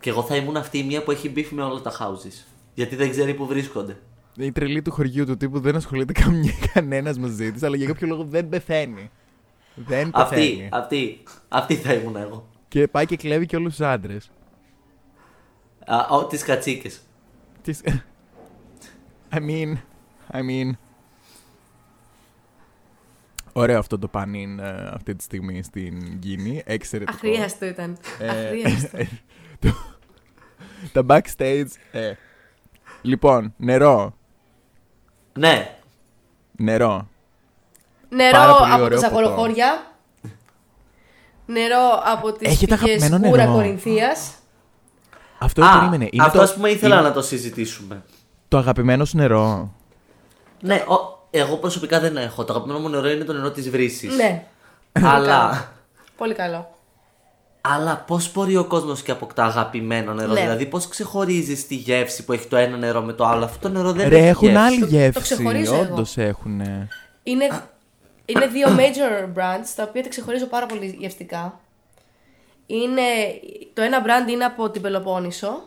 [0.00, 2.44] Και εγώ θα ήμουν αυτή η μία που έχει beef με όλα τα houses.
[2.74, 3.98] Γιατί δεν ξέρει που βρίσκονται.
[4.36, 8.06] Η τρελή του χωριού του τύπου δεν ασχολείται καμία κανένας μαζί της, αλλά για κάποιο
[8.06, 9.10] λόγο δεν πεθαίνει.
[9.74, 10.68] Δεν Αυτή, πεθαίνει.
[10.72, 12.48] αυτή, αυτή θα ήμουν εγώ.
[12.68, 14.30] Και πάει και κλέβει και όλους τους άντρες.
[15.86, 17.00] Α, ο, τις κατσίκες.
[17.62, 17.80] Τις...
[19.34, 19.74] I mean,
[20.32, 20.70] I mean...
[23.52, 26.62] Ωραίο αυτό το πανίν ε, αυτή τη στιγμή στην Κίνη.
[26.66, 27.16] Εξαιρετικό.
[27.16, 27.96] Αχρίαστο ήταν.
[28.18, 28.98] Ε, Αχρίαστο.
[29.58, 29.74] το-
[30.92, 31.66] Τα backstage.
[31.92, 32.12] ε.
[33.02, 34.14] Λοιπόν, νερό.
[35.38, 35.76] Ναι,
[36.56, 37.08] Νερό.
[38.08, 39.20] Νερό πάρα πολύ από ωραίο τα ποτό.
[39.22, 39.94] ζαχοροχώρια.
[41.46, 44.34] Νερό από τις Έχετε πηγές αγαπημένο Ούρα νερό; Κορινθίας.
[45.38, 46.08] Αυτό Α, περίμενε.
[46.12, 48.02] Είναι αυτό το, ας πούμε ήθελα είναι να το συζητήσουμε.
[48.48, 49.74] το αγαπημένο σου νερό.
[50.62, 52.44] Ναι, ο, εγώ προσωπικά δεν έχω.
[52.44, 54.16] Το αγαπημένο μου νερό είναι το νερό της βρύσης.
[54.16, 54.44] Ναι.
[54.92, 55.72] Αλλά,
[56.16, 56.74] Πολύ καλό.
[57.60, 60.40] αλλά πώς μπορεί ο κόσμος και αποκτά αγαπημένο νερό; Ναι.
[60.40, 63.74] Δηλαδή πώς ξεχωρίζεις τη γεύση που έχει το ένα νερό με το άλλο; Αυτό το
[63.74, 64.62] νερό δεν Ρε, έχει έχουν γεύση.
[64.64, 65.20] άλλη Το- το γεύση.
[65.20, 65.92] ξεχωρίζω εγώ.
[65.92, 66.60] Όντως έχουν.
[67.22, 67.48] Είναι,
[68.24, 71.60] είναι δύο major brands τα οποία τα ξεχωρίζω πάρα πολύ γευστικά.
[72.66, 73.02] Είναι,
[73.74, 75.62] το ένα brand είναι από την Πελοπόννησο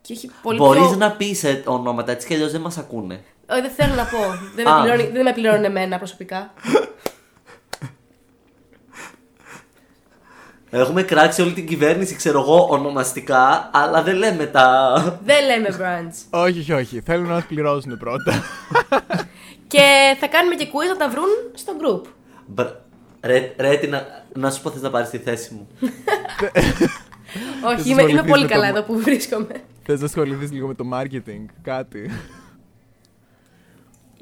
[0.00, 0.96] και έχει πολύ Μπορείς πιο...
[0.96, 3.24] να πεις ε, ονόματα έτσι κι αλλιώς δεν μας ακούνε.
[3.50, 4.18] Όχι, δεν θέλω να πω.
[4.54, 4.80] δεν, με Α.
[4.80, 6.52] πληρώνει, δεν με πληρώνουν εμένα προσωπικά.
[10.70, 14.92] Έχουμε κράξει όλη την κυβέρνηση, ξέρω εγώ, ονομαστικά, αλλά δεν λέμε τα.
[15.24, 16.14] δεν λέμε brands.
[16.40, 17.00] όχι, όχι, όχι.
[17.00, 18.42] Θέλουν να μας πληρώσουν πρώτα.
[19.66, 22.08] και θα κάνουμε και quiz να τα βρουν στο group.
[22.46, 22.80] Μπρα-
[23.24, 25.68] Ρε, ρε, τι να, να σου πω, θες να πάρεις τη θέση μου;
[27.64, 29.54] Όχι, να είμαι, είμαι ασχοληθείς πολύ με το καλά μα- εδώ που βρίσκομαι.
[29.84, 32.10] Θες να ασχοληθείς λίγο με το marketing, κάτι.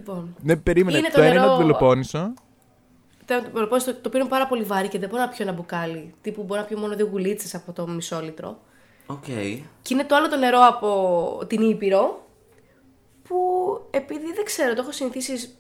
[0.00, 0.98] Λοιπόν, Ναι, περίμενε.
[0.98, 2.34] Είναι το, το ένα είναι νερό- το Πελοπόννησο.
[3.24, 6.14] το, το, το, το πίνω πάρα πολύ βαριά και δεν μπορώ να πιω ένα μπουκάλι.
[6.22, 8.58] Τύπου μπορώ να πιω μόνο δύο γουλίτσες από το μισό λίτρο.
[9.06, 9.24] Οκ.
[9.82, 12.26] Και είναι το άλλο το νερό από την Ήπειρο
[13.22, 13.36] που
[13.90, 15.50] επειδή δεν ξέρω, το έχω συνηθίσει,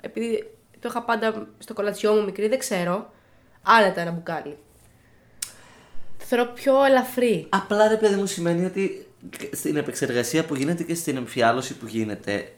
[0.00, 3.10] επειδή το είχα πάντα στο κολατσιό μου μικρή, δεν ξέρω,
[3.62, 4.56] άνετα ένα μπουκάλι.
[6.18, 7.46] Το θεωρώ πιο ελαφρύ.
[7.48, 9.06] Απλά ρε παιδί μου σημαίνει ότι
[9.52, 12.52] στην επεξεργασία που γίνεται και στην εμφιάλωση που γίνεται,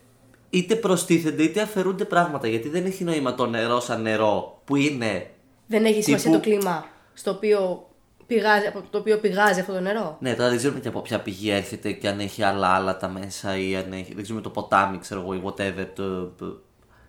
[0.50, 2.48] είτε προστίθενται είτε αφαιρούνται πράγματα.
[2.48, 5.30] Γιατί δεν έχει νόημα το νερό σαν νερό που είναι.
[5.66, 7.88] Δεν έχει σημασία Τύπου- το κλίμα στο οποίο
[8.26, 10.16] πηγάζει, από το οποίο πηγάζει αυτό το νερό.
[10.20, 13.56] Ναι, τώρα δεν ξέρουμε και από ποια πηγή έρχεται και αν έχει άλλα άλατα μέσα
[13.56, 14.14] ή αν έχει.
[14.14, 15.86] Δεν ξέρουμε το ποτάμι, ξέρω εγώ, ή whatever.
[15.94, 16.60] Το, το-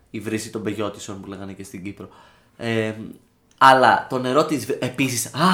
[0.09, 2.09] η βρύση των πεγιώτησων που λέγανε και στην Κύπρο.
[2.57, 2.93] Ε,
[3.57, 4.67] αλλά το νερό της.
[4.69, 5.31] Επίση.
[5.37, 5.47] Α,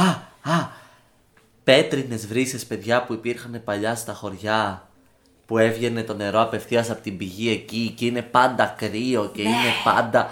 [0.00, 0.08] α,
[0.54, 0.68] α.
[1.64, 4.88] Πέτρινες βρύσες, παιδιά που υπήρχαν παλιά στα χωριά
[5.54, 9.72] που έβγαινε το νερό απευθείας από την πηγή εκεί και είναι πάντα κρύο και είναι
[9.84, 10.30] πάντα.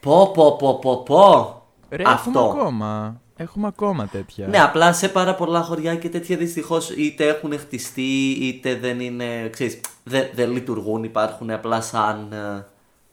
[0.00, 1.62] Πω, πω, πω, πω, πω.
[1.90, 2.30] Ρε, Αυτό.
[2.30, 3.20] έχουμε ακόμα.
[3.36, 4.46] Έχουμε ακόμα τέτοια.
[4.46, 9.48] Ναι, απλά σε πάρα πολλά χωριά και τέτοια δυστυχώς είτε έχουν χτιστεί είτε δεν είναι.
[9.48, 12.32] Ξέρεις, δεν, δεν λειτουργούν, υπάρχουν απλά σαν.
[12.32, 12.66] ε,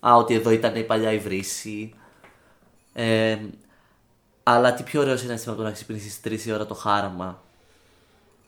[0.09, 1.93] Α, ότι εδώ ήταν η παλιά η βρύση.
[2.93, 3.37] Ε,
[4.43, 7.41] αλλά τι πιο ωραίο είναι από το να ξυπνήσεις 3 η ώρα το χάραμα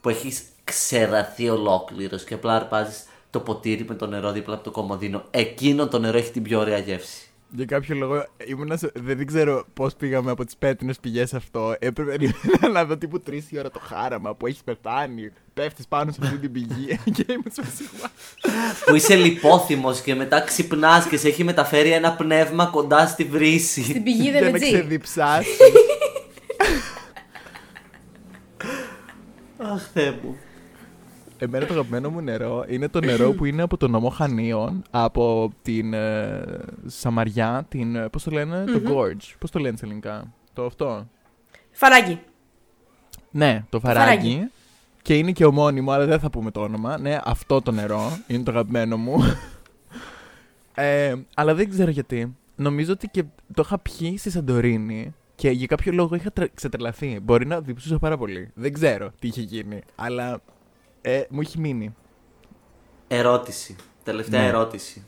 [0.00, 4.70] που έχεις ξεραθεί ολόκληρος και απλά αρπάζεις το ποτήρι με το νερό δίπλα από το
[4.70, 5.24] κομμωδίνο.
[5.30, 7.20] Εκείνο το νερό έχει την πιο ωραία γεύση.
[7.50, 8.90] Για κάποιο λόγο ήμουνα σε...
[8.94, 11.74] δεν ξέρω πώς πήγαμε από τις πέτρινες πηγές αυτό.
[11.78, 12.16] Έπρεπε
[12.72, 15.32] να δω τύπου τρεις η ώρα το χάραμα που έχεις πεθάνει.
[15.54, 18.10] Πέφτεις πάνω σε αυτή την πηγή και ήμουν σε σίγουρα.
[18.86, 23.82] που είσαι λιπόθυμος και μετά ξυπνάς και σε έχει μεταφέρει ένα πνεύμα κοντά στη βρύση.
[23.82, 24.64] Στην πηγή Για δεν να ζει.
[24.72, 25.48] ξεδιψάσει.
[29.58, 30.36] Αχ, Θεέ μου.
[31.38, 35.52] Εμένα το αγαπημένο μου νερό είναι το νερό που είναι από το νομό Χανίων, από
[35.62, 36.42] την ε,
[36.86, 37.96] Σαμαριά, την.
[37.96, 39.34] ε, Πώς το λένε, το Gorge.
[39.38, 41.08] Πώς το λένε σε ελληνικά; Το αυτό.
[41.70, 42.20] Φαράγγι.
[43.30, 44.08] Ναι, το φαράγγι.
[44.08, 44.50] φαράγγι.
[45.02, 46.98] Και είναι και ομώνυμο, αλλά δεν θα πούμε το όνομα.
[46.98, 49.16] Ναι, αυτό το νερό είναι το αγαπημένο μου.
[50.74, 52.34] ε, αλλά δεν ξέρω γιατί.
[52.56, 53.22] Νομίζω ότι και
[53.54, 57.20] το είχα πιει στη Σαντορίνη και για κάποιο λόγο είχα τρε- ξετρελαθεί.
[57.22, 58.50] Μπορεί να διψούσα πάρα πολύ.
[58.54, 59.80] Δεν ξέρω τι είχε γίνει.
[59.94, 60.40] Αλλά
[61.10, 61.94] ε, μου έχει μείνει.
[63.08, 63.76] Ερώτηση.
[64.02, 64.46] Τελευταία Ναι.
[64.46, 65.06] ερώτηση.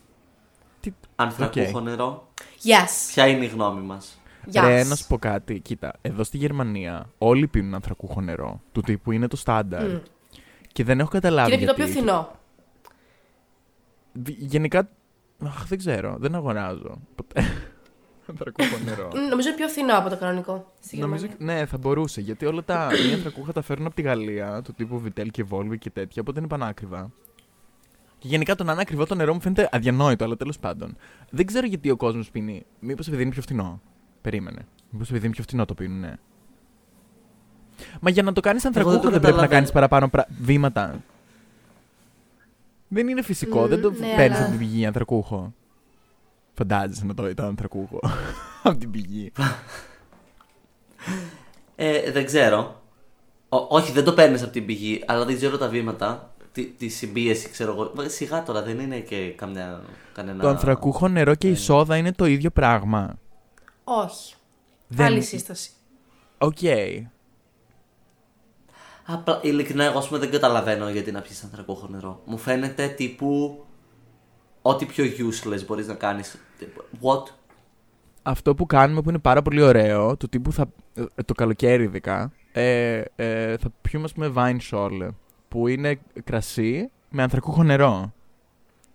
[0.81, 0.93] Τι...
[1.17, 1.85] Ανθρακούχο Οκ.
[1.85, 2.29] νερό.
[2.63, 3.11] Yes.
[3.13, 4.89] Ποια είναι η γνώμη μας; Γεια Ρε, σας.
[4.89, 5.61] να σου πω κάτι.
[5.61, 8.61] Κοίτα, εδώ στη Γερμανία όλοι πίνουν ανθρακούχο νερό.
[8.73, 9.89] Του τύπου είναι το στάνταρ.
[9.89, 9.99] Μμ.
[10.73, 11.51] Και δεν έχω Και καταλάβει.
[11.53, 11.99] είναι και το πιο γιατί.
[12.01, 12.31] φθηνό.
[14.13, 14.89] Δι- Γενικά.
[15.45, 16.17] Αχ, δεν ξέρω.
[16.19, 16.99] Δεν αγοράζω.
[17.15, 17.43] Ποτέ.
[18.29, 19.09] Ανθρακούχο νερό.
[19.14, 20.73] Μ, Νομίζω είναι πιο φθηνό από το κανονικό.
[20.81, 21.55] Στη Νομίζω, Γερμανία.
[21.61, 22.21] ναι, θα μπορούσε.
[22.21, 25.79] Γιατί όλα τα οι ανθρακούχα τα φέρνουν από τη Γαλλία, του τύπου Βιτέλ και Βόλβι
[25.79, 27.11] και τέτοια, οπότε είναι πανάκριβα.
[28.19, 30.97] Και γενικά το να είναι ακριβό το νερό μου φαίνεται αδιανόητο, αλλά τέλος πάντων.
[31.31, 32.67] Δεν ξέρω γιατί ο κόσμος πίνει.
[32.81, 33.81] Μήπως επειδή είναι πιο φθηνό.
[34.23, 34.67] Περίμενε.
[34.91, 36.12] Μήπως επειδή είναι πιο φθηνό το πίνουν, ναι.
[38.01, 39.55] Μα για να το κάνεις δεν ανθρακούχο το δεν, πρέπει να καταλαβαίνω.
[39.55, 40.27] κάνεις παραπάνω πρα...
[40.41, 41.01] βήματα.
[42.88, 45.55] Δεν είναι φυσικό, Μμ, δεν το ναι, παίρνεις αλλά- από την πηγή ανθρακούχο.
[46.59, 48.01] Φαντάζεσαι να το ήταν ανθρακούχο.
[48.62, 49.33] από την πηγή.
[51.77, 52.83] Ε, δεν ξέρω.
[53.49, 56.33] Ό- όχι, δεν το παίρνεις από την πηγή, αλλά δεν ξέρω τα βήματα.
[56.53, 57.92] Τη, τη συμπίεση, ξέρω εγώ.
[57.97, 59.83] Μα, Σιγά τώρα, δεν είναι και καμιά,
[60.14, 60.42] κανένα.
[60.42, 63.18] Το ανθρακούχο νερό και η σόδα είναι το ίδιο πράγμα.
[63.85, 64.35] Όχι.
[64.88, 65.71] Δεν- Άλλη σύσταση.
[66.38, 66.59] Οκ.
[69.07, 72.23] Απλά, ειλικρινά, εγώ ας πούμε, δεν καταλαβαίνω γιατί να πιεις ανθρακούχο νερό.
[72.25, 73.62] Μου φαίνεται τύπου.
[74.69, 76.37] Ό,τι πιο useless μπορείς να κάνεις.
[77.03, 77.23] What?
[78.23, 82.33] Αυτό που κάνουμε που είναι πάρα πολύ ωραίο, του τύπου θα, ε, το καλοκαίρι ειδικά,
[82.53, 85.09] ε, ε, θα πιούμε ας πούμε Weinschorle,
[85.49, 88.13] που είναι κρασί με ανθρακούχο νερό.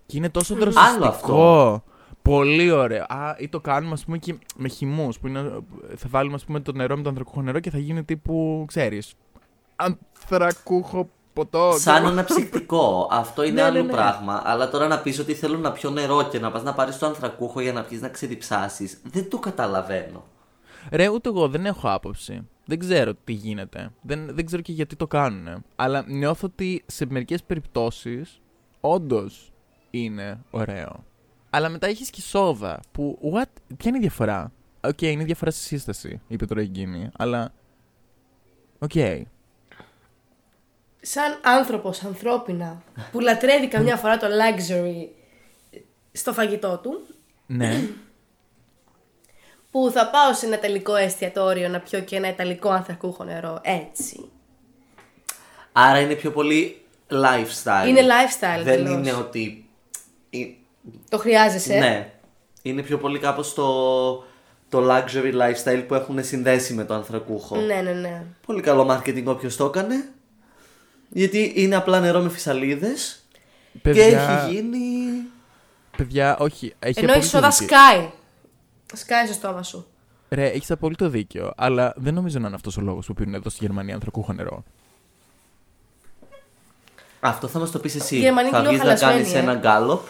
[0.05, 1.05] Και είναι τόσο Άλλο δροσιστικό.
[1.07, 1.83] αυτό.
[2.21, 3.03] Πολύ ωραίο.
[3.03, 5.51] Α, ή το κάνουμε ας πούμε και με χυμούς, που είναι,
[5.95, 9.13] θα βάλουμε ας πούμε το νερό με το ανθρακούχο νερό και θα γίνει τύπου, ξέρεις,
[9.75, 11.71] ανθρακούχο ποτό.
[11.77, 13.07] Σαν αναψυκτικό.
[13.11, 13.91] Αυτό είναι Ναι, άλλο ναι, ναι.
[13.91, 14.41] πράγμα.
[14.45, 17.05] Αλλά τώρα να πεις ότι θέλω να πιω νερό και να πας να πάρεις το
[17.05, 19.01] ανθρακούχο για να πιεις να ξεδιψάσεις.
[19.03, 20.23] Δεν το καταλαβαίνω.
[20.91, 22.47] Ρε, ούτε εγώ δεν έχω άποψη.
[22.65, 23.91] Δεν ξέρω τι γίνεται.
[24.01, 25.63] Δεν, δεν ξέρω και γιατί το κάνουν.
[25.75, 28.41] Αλλά νιώθω ότι σε μερικές περιπτώσεις
[28.81, 29.51] όντως
[29.89, 31.03] είναι ωραίο.
[31.49, 32.79] Αλλά μετά έχεις και σόδα.
[32.91, 33.19] Που.
[33.33, 33.49] What?
[33.77, 37.09] Ποια είναι η διαφορά; Οκ, είναι η διαφορά στη σύσταση, είπε τώρα εκείνη.
[37.17, 37.53] Αλλά.
[38.79, 38.91] Οκ.
[41.05, 45.07] Σαν άνθρωπος, ανθρώπινα, που λατρεύει καμιά φορά το luxury
[46.11, 47.01] στο φαγητό του,
[47.45, 47.81] ναι.
[49.71, 54.31] που θα πάω σε ένα ιταλικό εστιατόριο να πιω και ένα ιταλικό ανθρακούχο νερό, έτσι.
[55.71, 57.87] Άρα είναι πιο πολύ lifestyle.
[57.87, 58.91] Είναι lifestyle, Δεν τελώς.
[58.93, 59.69] είναι ότι.
[60.29, 60.37] ε,
[61.09, 61.77] Το χρειάζεσαι.
[61.77, 62.11] Ναι.
[62.61, 64.13] Είναι πιο πολύ κάπως το,
[64.69, 67.55] το luxury lifestyle που έχουν συνδέσει με το ανθρακούχο.
[67.55, 67.91] ναι, ναι.
[67.91, 68.23] ναι.
[68.45, 70.12] Πολύ καλό marketing όποιος το έκανε.
[71.15, 73.25] Γιατί είναι απλά νερό με φυσαλίδες
[73.73, 74.79] και παιδιά, έχει γίνει.
[75.97, 76.73] παιδιά, όχι.
[76.79, 77.67] Έχει Ενώ η απόλυτο σόδα δίκιο.
[77.67, 78.09] σκάει.
[78.93, 79.87] Σκάει στο στόμα σου.
[80.29, 81.53] Ρε, έχεις απόλυτο δίκιο.
[81.57, 84.63] Αλλά δεν νομίζω να είναι αυτός ο λόγος που πίνουν εδώ στη Γερμανία ανθρακούχο νερό.
[87.19, 88.15] Αυτό θα μας το πεις εσύ.
[88.15, 89.37] Η Γερμανοί θα είναι λίγο βγεις να χαλασμένοι, κάνεις ε.
[89.39, 90.01] ένα γκάλοπ.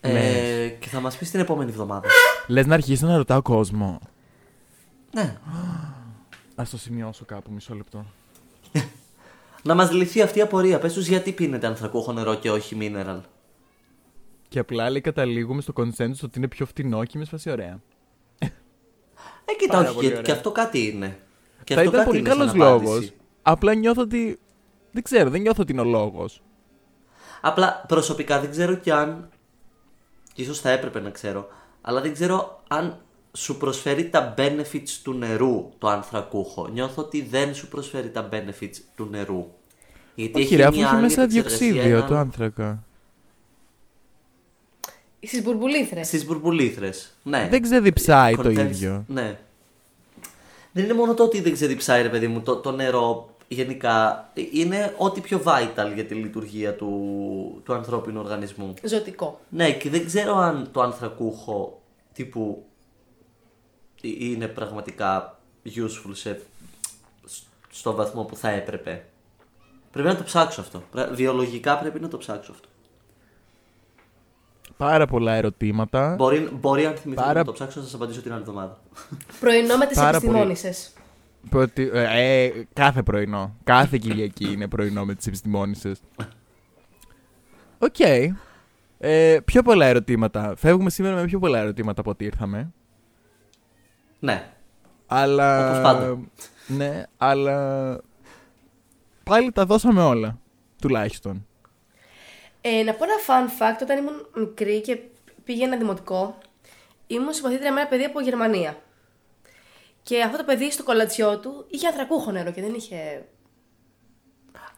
[0.00, 0.68] ε, Ναι.
[0.68, 2.08] και θα μας πεις την επόμενη εβδομάδα.
[2.46, 4.00] Λες να αρχίσω να ρωτάω κόσμο.
[5.12, 5.36] Ναι.
[6.54, 8.06] Α το σημειώσω κάπου, μισό λεπτό.
[9.62, 10.78] Να μας λυθεί αυτή η απορία.
[10.78, 13.20] Πες τους γιατί πίνετε ανθρακούχο νερό και όχι mineral.
[14.48, 17.80] Και απλά λέει καταλήγουμε στο consensus ότι είναι πιο φτηνό και είμαι σφασί ωραία.
[19.44, 20.22] Ε, κοίτα, Πάρα όχι, πολύ και, ωραία.
[20.24, 21.18] και αυτό κάτι είναι.
[21.64, 22.90] Και Θα αυτό ήταν κάτι πολύ είναι σαν καλό απάντηση.
[22.92, 23.12] λόγος.
[23.42, 24.38] Απλά νιώθω ότι.
[24.92, 26.42] Δεν ξέρω, δεν νιώθω ότι είναι ο λόγος.
[27.40, 29.28] Απλά προσωπικά δεν ξέρω κι αν.
[30.32, 31.48] και ίσως θα έπρεπε να ξέρω.
[31.80, 33.00] Αλλά δεν ξέρω αν
[33.36, 36.68] σου προσφέρει τα benefits του νερού το ανθρακούχο.
[36.68, 39.46] Νιώθω ότι δεν σου προσφέρει τα benefits του νερού.
[40.14, 42.82] Γιατί Όχι, ρε, αφού μια έχει άλλη μέσα επεξεργασία, διοξίδιο έναν- το άνθρακα.
[45.20, 46.06] Στις μπουρμπουλήθρες.
[46.06, 47.12] Στις μπουρμπουλήθρες.
[47.22, 47.48] Ναι.
[47.50, 49.04] Δεν ξεδιψάει το Condense- ίδιο.
[49.08, 49.38] Ναι.
[50.72, 54.28] Δεν είναι μόνο το ότι δεν ξεδιψάει, ρε παιδί μου, το, το νερό γενικά.
[54.52, 56.90] Είναι ό,τι πιο vital για τη λειτουργία του,
[57.64, 58.74] του ανθρώπινου οργανισμού.
[58.84, 59.40] Ζωτικό.
[59.48, 61.80] Ναι, και δεν ξέρω αν το ανθρακούχο
[62.12, 62.71] τύπου ε-
[64.02, 66.40] είναι πραγματικά useful σε,
[67.70, 69.04] στο βαθμό που θα έπρεπε.
[69.92, 70.82] Πρέπει να το ψάξω αυτό.
[70.90, 72.68] Πρέ- Βιολογικά πρέπει να το ψάξω αυτό.
[74.76, 76.14] Πάρα πολλά ερωτήματα.
[76.14, 78.78] Μπορεί, μπορεί αν θυμηθώ Πάρα- να το ψάξω να σας απαντήσω την άλλη εβδομάδα.
[79.40, 80.38] Πρωινό με τις Πάρα πολύ.
[80.38, 80.74] επιστημόνισσες.
[81.50, 83.56] Προτι- ε, ε, κάθε πρωινό.
[83.64, 86.00] Κάθε Κυριακή είναι πρωινό με τις επιστημόνισσες.
[87.78, 87.96] Οκ.
[88.98, 90.54] Ε, πιο πολλά ερωτήματα.
[90.56, 92.72] Φεύγουμε σήμερα με πιο πολλά ερωτήματα από ό,τι ήρθαμε.
[94.22, 94.52] Ναι.
[95.06, 95.68] Αλλά...
[95.68, 96.18] Όπως πάντα.
[96.66, 97.98] Ναι, αλλά...
[99.22, 100.38] Πάλι τα δώσαμε όλα.
[100.80, 101.46] Τουλάχιστον.
[102.60, 104.98] Ε, να πω ένα fun fact, όταν ήμουν μικρή και
[105.44, 106.38] πήγαινα δημοτικό,
[107.06, 108.76] ήμουν συμπαθήτρια με ένα παιδί από Γερμανία.
[110.02, 113.26] Και αυτό το παιδί στο κολατσιό του είχε ανθρακούχο νερό και δεν είχε.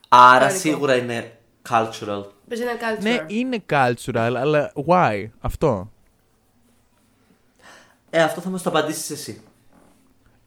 [0.09, 0.59] Άρα Κανονικό.
[0.59, 1.39] σίγουρα είναι
[1.71, 2.25] cultural.
[2.49, 3.03] Παίζει ένα culture.
[3.03, 5.93] Ναι, είναι cultural, αλλά why αυτό;
[8.17, 9.41] Ε, αυτό θα μας το απαντήσεις εσύ.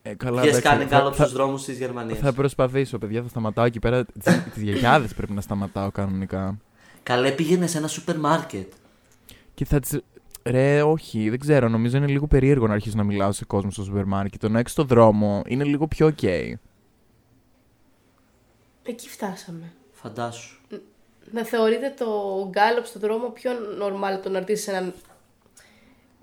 [0.01, 2.17] Ε, καλά, Ποιε εντάξει, κάνει θα- καλό θα- στου δρόμους της Γερμανίας.
[2.19, 3.21] Θα προσπαθήσω, παιδιά.
[3.21, 4.05] Θα σταματάω εκεί πέρα.
[4.53, 6.57] Τι γιαγιάδε πρέπει να σταματάω κανονικά.
[7.03, 8.71] Καλέ πήγαινε σε ένα σούπερ μάρκετ.
[9.53, 9.99] Και θα τις...
[10.43, 11.67] Ρε, όχι, δεν ξέρω.
[11.69, 14.41] Νομίζω είναι λίγο περίεργο να αρχίσω να μιλάω σε κόσμο στο σούπερ μάρκετ.
[14.41, 16.53] Το να έξω στο δρόμο είναι λίγο πιο ok.
[18.83, 19.71] Εκεί φτάσαμε.
[19.91, 20.57] Φαντάσου.
[21.31, 22.05] Να θεωρείτε το
[22.49, 23.51] γκάλωπ στον δρόμο πιο
[23.81, 24.93] normal το να ρωτήσεις έναν.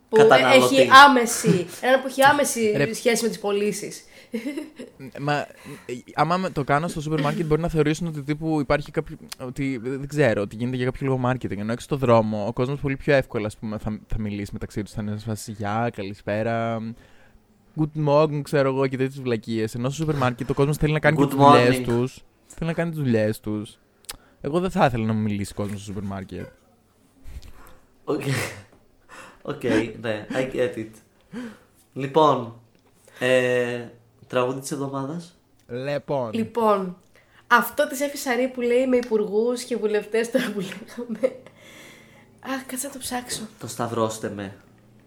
[0.08, 0.76] Που Καταναλωτή.
[0.76, 2.92] έχει άμεση, έναν που έχει άμεση Ρε.
[2.92, 4.04] σχέση με τις πωλήσεις.
[5.20, 5.46] Μα ε,
[6.14, 9.16] άμα με το κάνω στο σούπερ μάρκετ μπορεί να θεωρήσουν ότι τύπου υπάρχει κάποιο.
[9.40, 11.56] ότι δεν ξέρω, ότι γίνεται για κάποιο λόγο marketing.
[11.58, 14.82] Ενώ έξω στο δρόμο ο κόσμος πολύ πιο εύκολα ας πούμε, θα, θα μιλήσει μεταξύ
[14.82, 14.92] τους.
[14.92, 16.78] Θα είναι σε φάση Γεια, καλησπέρα.
[17.80, 19.74] Good morning, ξέρω εγώ και τέτοιες βλακίες.
[19.74, 21.82] Ενώ στο σούπερ μάρκετ ο κόσμος θέλει να κάνει Good και τι δουλειές morning.
[21.84, 22.18] τους.
[22.46, 23.78] Θέλει να κάνει τις δουλειές τους.
[24.40, 26.46] Εγώ δεν θα ήθελα να μου μιλήσει κόσμος στο σούπερ μάρκετ.
[29.46, 29.54] Οκ.
[29.54, 29.62] Οκ,
[30.00, 30.90] ναι, I get it.
[31.92, 32.54] Λοιπόν,
[33.18, 33.80] ε,
[34.26, 35.37] τραγούδι της εβδομάδας.
[35.68, 36.30] Λοιπόν.
[36.33, 36.96] Λοιπόν,
[37.46, 41.37] αυτό της Έφη Σαρρή που λέει με υπουργούς και βουλευτές τώρα που λέγαμε.
[42.40, 43.40] Αχ, κάτσε να το ψάξω.
[43.61, 44.57] Το σταυρώστε με.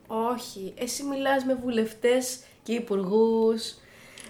[0.08, 3.74] Όχι, εσύ μιλάς με βουλευτές και υπουργούς.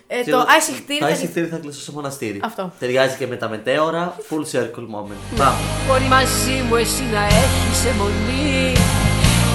[0.07, 0.99] Ε, Και το το- άι σιχτίρι.
[0.99, 2.39] Το θα- άι σιχτίρι θα κλείσω σε μοναστήρι.
[2.43, 2.71] Αυτό.
[2.79, 4.15] Ταιριάζει και με τα Μετέωρα.
[4.29, 5.35] Full circle moment.
[5.35, 5.57] Μπράβο.
[5.87, 8.73] Μπορεί μαζί μου εσύ να έχεις αιμονή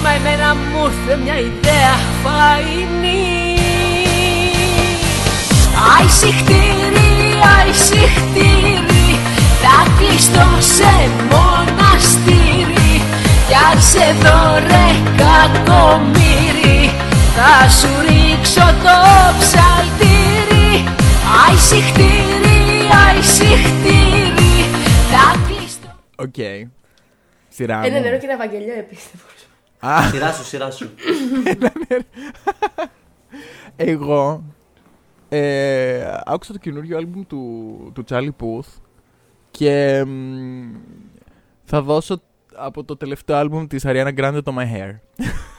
[0.03, 3.57] Μα εμένα μου ήρθε μια ιδέα φαϊνή
[5.97, 7.11] Αϊσυχτήρι,
[7.57, 9.19] αϊσυχτήρι
[9.61, 10.93] Θα κλειστώ σε
[11.31, 13.01] μοναστήρι
[13.47, 14.87] Κι αν σε δω ρε
[15.21, 16.91] κακομύρι
[17.35, 18.97] Θα σου ρίξω το
[19.39, 20.83] ψαλτήρι
[21.47, 22.59] Αϊσυχτήρι,
[23.07, 24.65] αϊσυχτήρι
[25.11, 26.69] Θα κλειστώ Οκ.
[27.49, 27.85] Σειρά μου.
[27.85, 29.23] Ένα νερό και ένα Ευαγγελιό επίστευο.
[29.87, 30.89] Α, Σειρά σου, σειρά σου.
[33.75, 34.43] Εγώ
[35.29, 38.81] ε, άκουσα το καινούριο άλμπουμ του, του Charlie Puth
[39.51, 40.75] και μ,
[41.63, 42.21] θα δώσω
[42.55, 44.95] από το τελευταίο άλμπουμ της Ariana Grande το My Hair.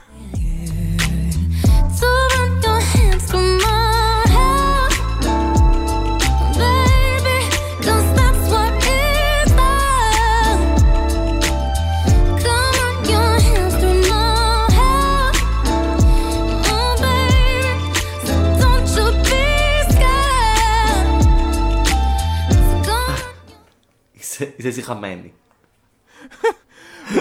[24.35, 25.33] Είσαι, είσαι εσύ χαμένη.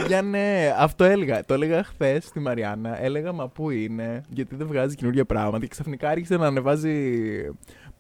[0.08, 1.46] Για ναι, αυτό έλεγα.
[1.46, 3.02] Το έλεγα χθες στη Μαριάννα.
[3.02, 5.60] Έλεγα μα πού είναι, γιατί δεν βγάζει καινούργια πράγματα.
[5.60, 7.22] Και ξαφνικά άρχισε να ανεβάζει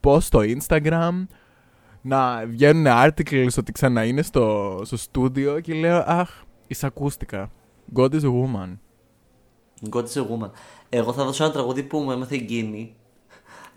[0.02, 1.26] post στο Instagram,
[2.02, 6.30] να βγαίνουν articles ότι ξανά είναι στο, στο στούντιο και λέω Αχ,
[6.68, 7.52] εισακούστηκα.
[7.96, 8.78] God is a woman.
[9.90, 10.50] God is a woman.
[10.90, 12.96] Εγώ θα δώσω ένα τραγούδι που μου έμαθε η Γκίνη.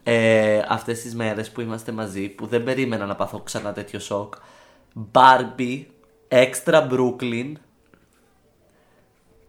[0.03, 4.35] ε, αυτές τις μέρες που είμαστε μαζί που δεν περίμενα να πάθω ξανά τέτοιο σοκ
[5.13, 5.85] Barbie
[6.29, 7.53] Extra Brooklyn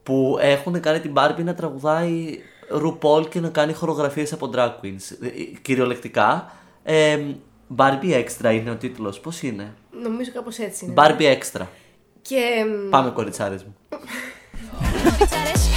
[0.04, 2.40] που έχουν κάνει την Barbie να τραγουδάει
[2.84, 5.18] RuPaul και να κάνει χορογραφίες από drag queens.
[5.22, 5.30] Ε,
[5.62, 6.52] κυριολεκτικά
[6.84, 7.20] ε,
[7.76, 9.20] Barbie Extra είναι ο τίτλος.
[9.20, 9.74] Πώς είναι;
[10.04, 10.94] Νομίζω κάπως έτσι είναι.
[10.98, 11.66] Barbie Extra.
[12.22, 13.76] Και μ, Πάμε κοριτσάρες μου.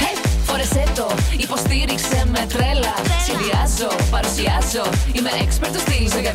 [0.02, 1.06] Hey, φόρεσέ το,
[1.40, 2.94] υποστήριξε με τρέλα.
[3.22, 6.32] Σχεδιάζω, παρουσιάζω, είμαι expert του στυλ σου για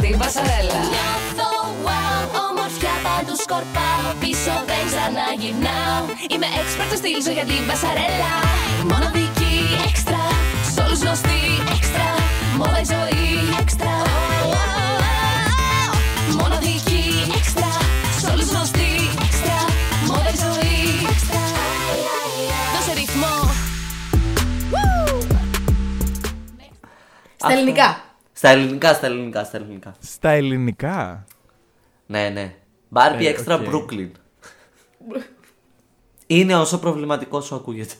[3.26, 4.08] ομορφιά παντού σκορπάω.
[4.20, 6.02] Πίσω δεν ξαναγυρνάω
[6.32, 8.34] Είμαι expert του στυλ σου για την πασαρέλα.
[8.92, 9.56] Μοναδική,
[9.90, 10.24] έξτρα,
[10.74, 11.42] σ' όλους γνωστή,
[11.76, 12.10] έξτρα.
[12.58, 13.28] Μόδα η ζωή,
[13.62, 13.96] έξτρα.
[16.40, 17.04] Μοναδική,
[17.40, 17.72] έξτρα,
[18.20, 18.92] σ' όλους γνωστή,
[19.28, 19.60] έξτρα.
[20.08, 20.80] Μόδα η ζωή,
[21.14, 21.44] έξτρα.
[22.74, 23.36] Δώσε ρυθμό.
[27.38, 27.90] Στα ελληνικά.
[28.34, 29.96] Στα ελληνικά, στα ελληνικά, στα ελληνικά.
[30.00, 31.26] Στα ελληνικά.
[32.08, 32.54] Ναι, ναι.
[32.96, 33.68] Barbie Ε, Extra οκ.
[33.70, 34.10] Brooklyn.
[36.28, 37.94] Είναι όσο προβληματικός σου ακούγεται.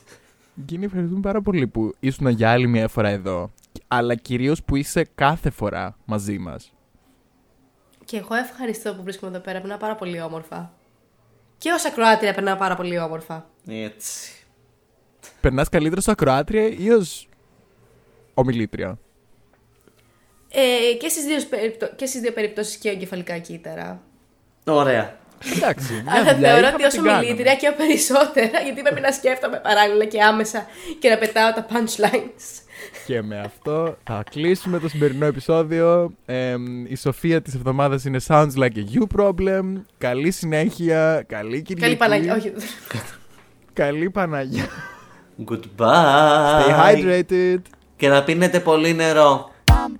[0.62, 3.52] Γκίνη, ευχαριστούμε πάρα πολύ που ήσουν για άλλη μια φορά εδώ.
[3.88, 6.74] Αλλά κυρίως που είσαι κάθε φορά μαζί μας.
[8.06, 9.60] Και εγώ ευχαριστώ που βρίσκομαι εδώ πέρα.
[9.60, 10.74] Περνάω πάρα πολύ όμορφα.
[11.58, 13.50] Και ως ακροάτρια περνάω πάρα πολύ όμορφα.
[13.68, 14.46] Έτσι.
[15.42, 17.28] Περνάς καλύτερα στο ακροάτρια ή ως
[18.34, 19.00] ομιλήτρια;
[20.50, 21.90] Ε, και, στις δύο, περιπτω...
[21.96, 24.04] και στις δύο περιπτώσεις και εγκεφαλικά κύτταρα.
[24.68, 25.16] Ωραία.
[25.56, 25.94] Εντάξει.
[25.94, 27.26] μια Αλλά δουλειά θεωρώ είχαμε, ότι ω την κάναμε.
[27.26, 30.66] ομιλήτρια και περισσότερα, γιατί πρέπει να σκέφτομαι παράλληλα και άμεσα
[31.00, 32.62] και να πετάω τα punchlines.
[33.06, 36.12] Και με αυτό θα κλείσουμε το σημερινό επεισόδιο.
[36.26, 39.74] Εμ, η Σοφία της εβδομάδας είναι Sounds Like a You Problem.
[39.98, 41.82] Καλή συνέχεια, καλή Κυριακή.
[41.82, 42.54] Καλή Παναγία, όχι.
[43.74, 44.66] Καλή Παναγία.
[45.46, 46.62] Goodbye.
[46.62, 47.60] Stay hydrated.
[47.96, 49.52] Και να πίνετε πολύ νερό.
[49.72, 49.98] Με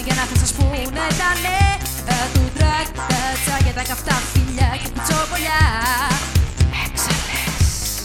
[0.00, 1.76] είναι τη μαγιά θα σας πούνε τα νέα
[2.32, 3.04] του τρακ Τα
[3.44, 5.60] τσάγια, τα καυτά φιλιά και κουτσόπολιά
[6.84, 8.02] Έξαλες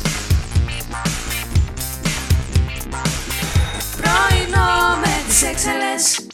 [4.02, 6.25] Πρωινό με τις έξαλες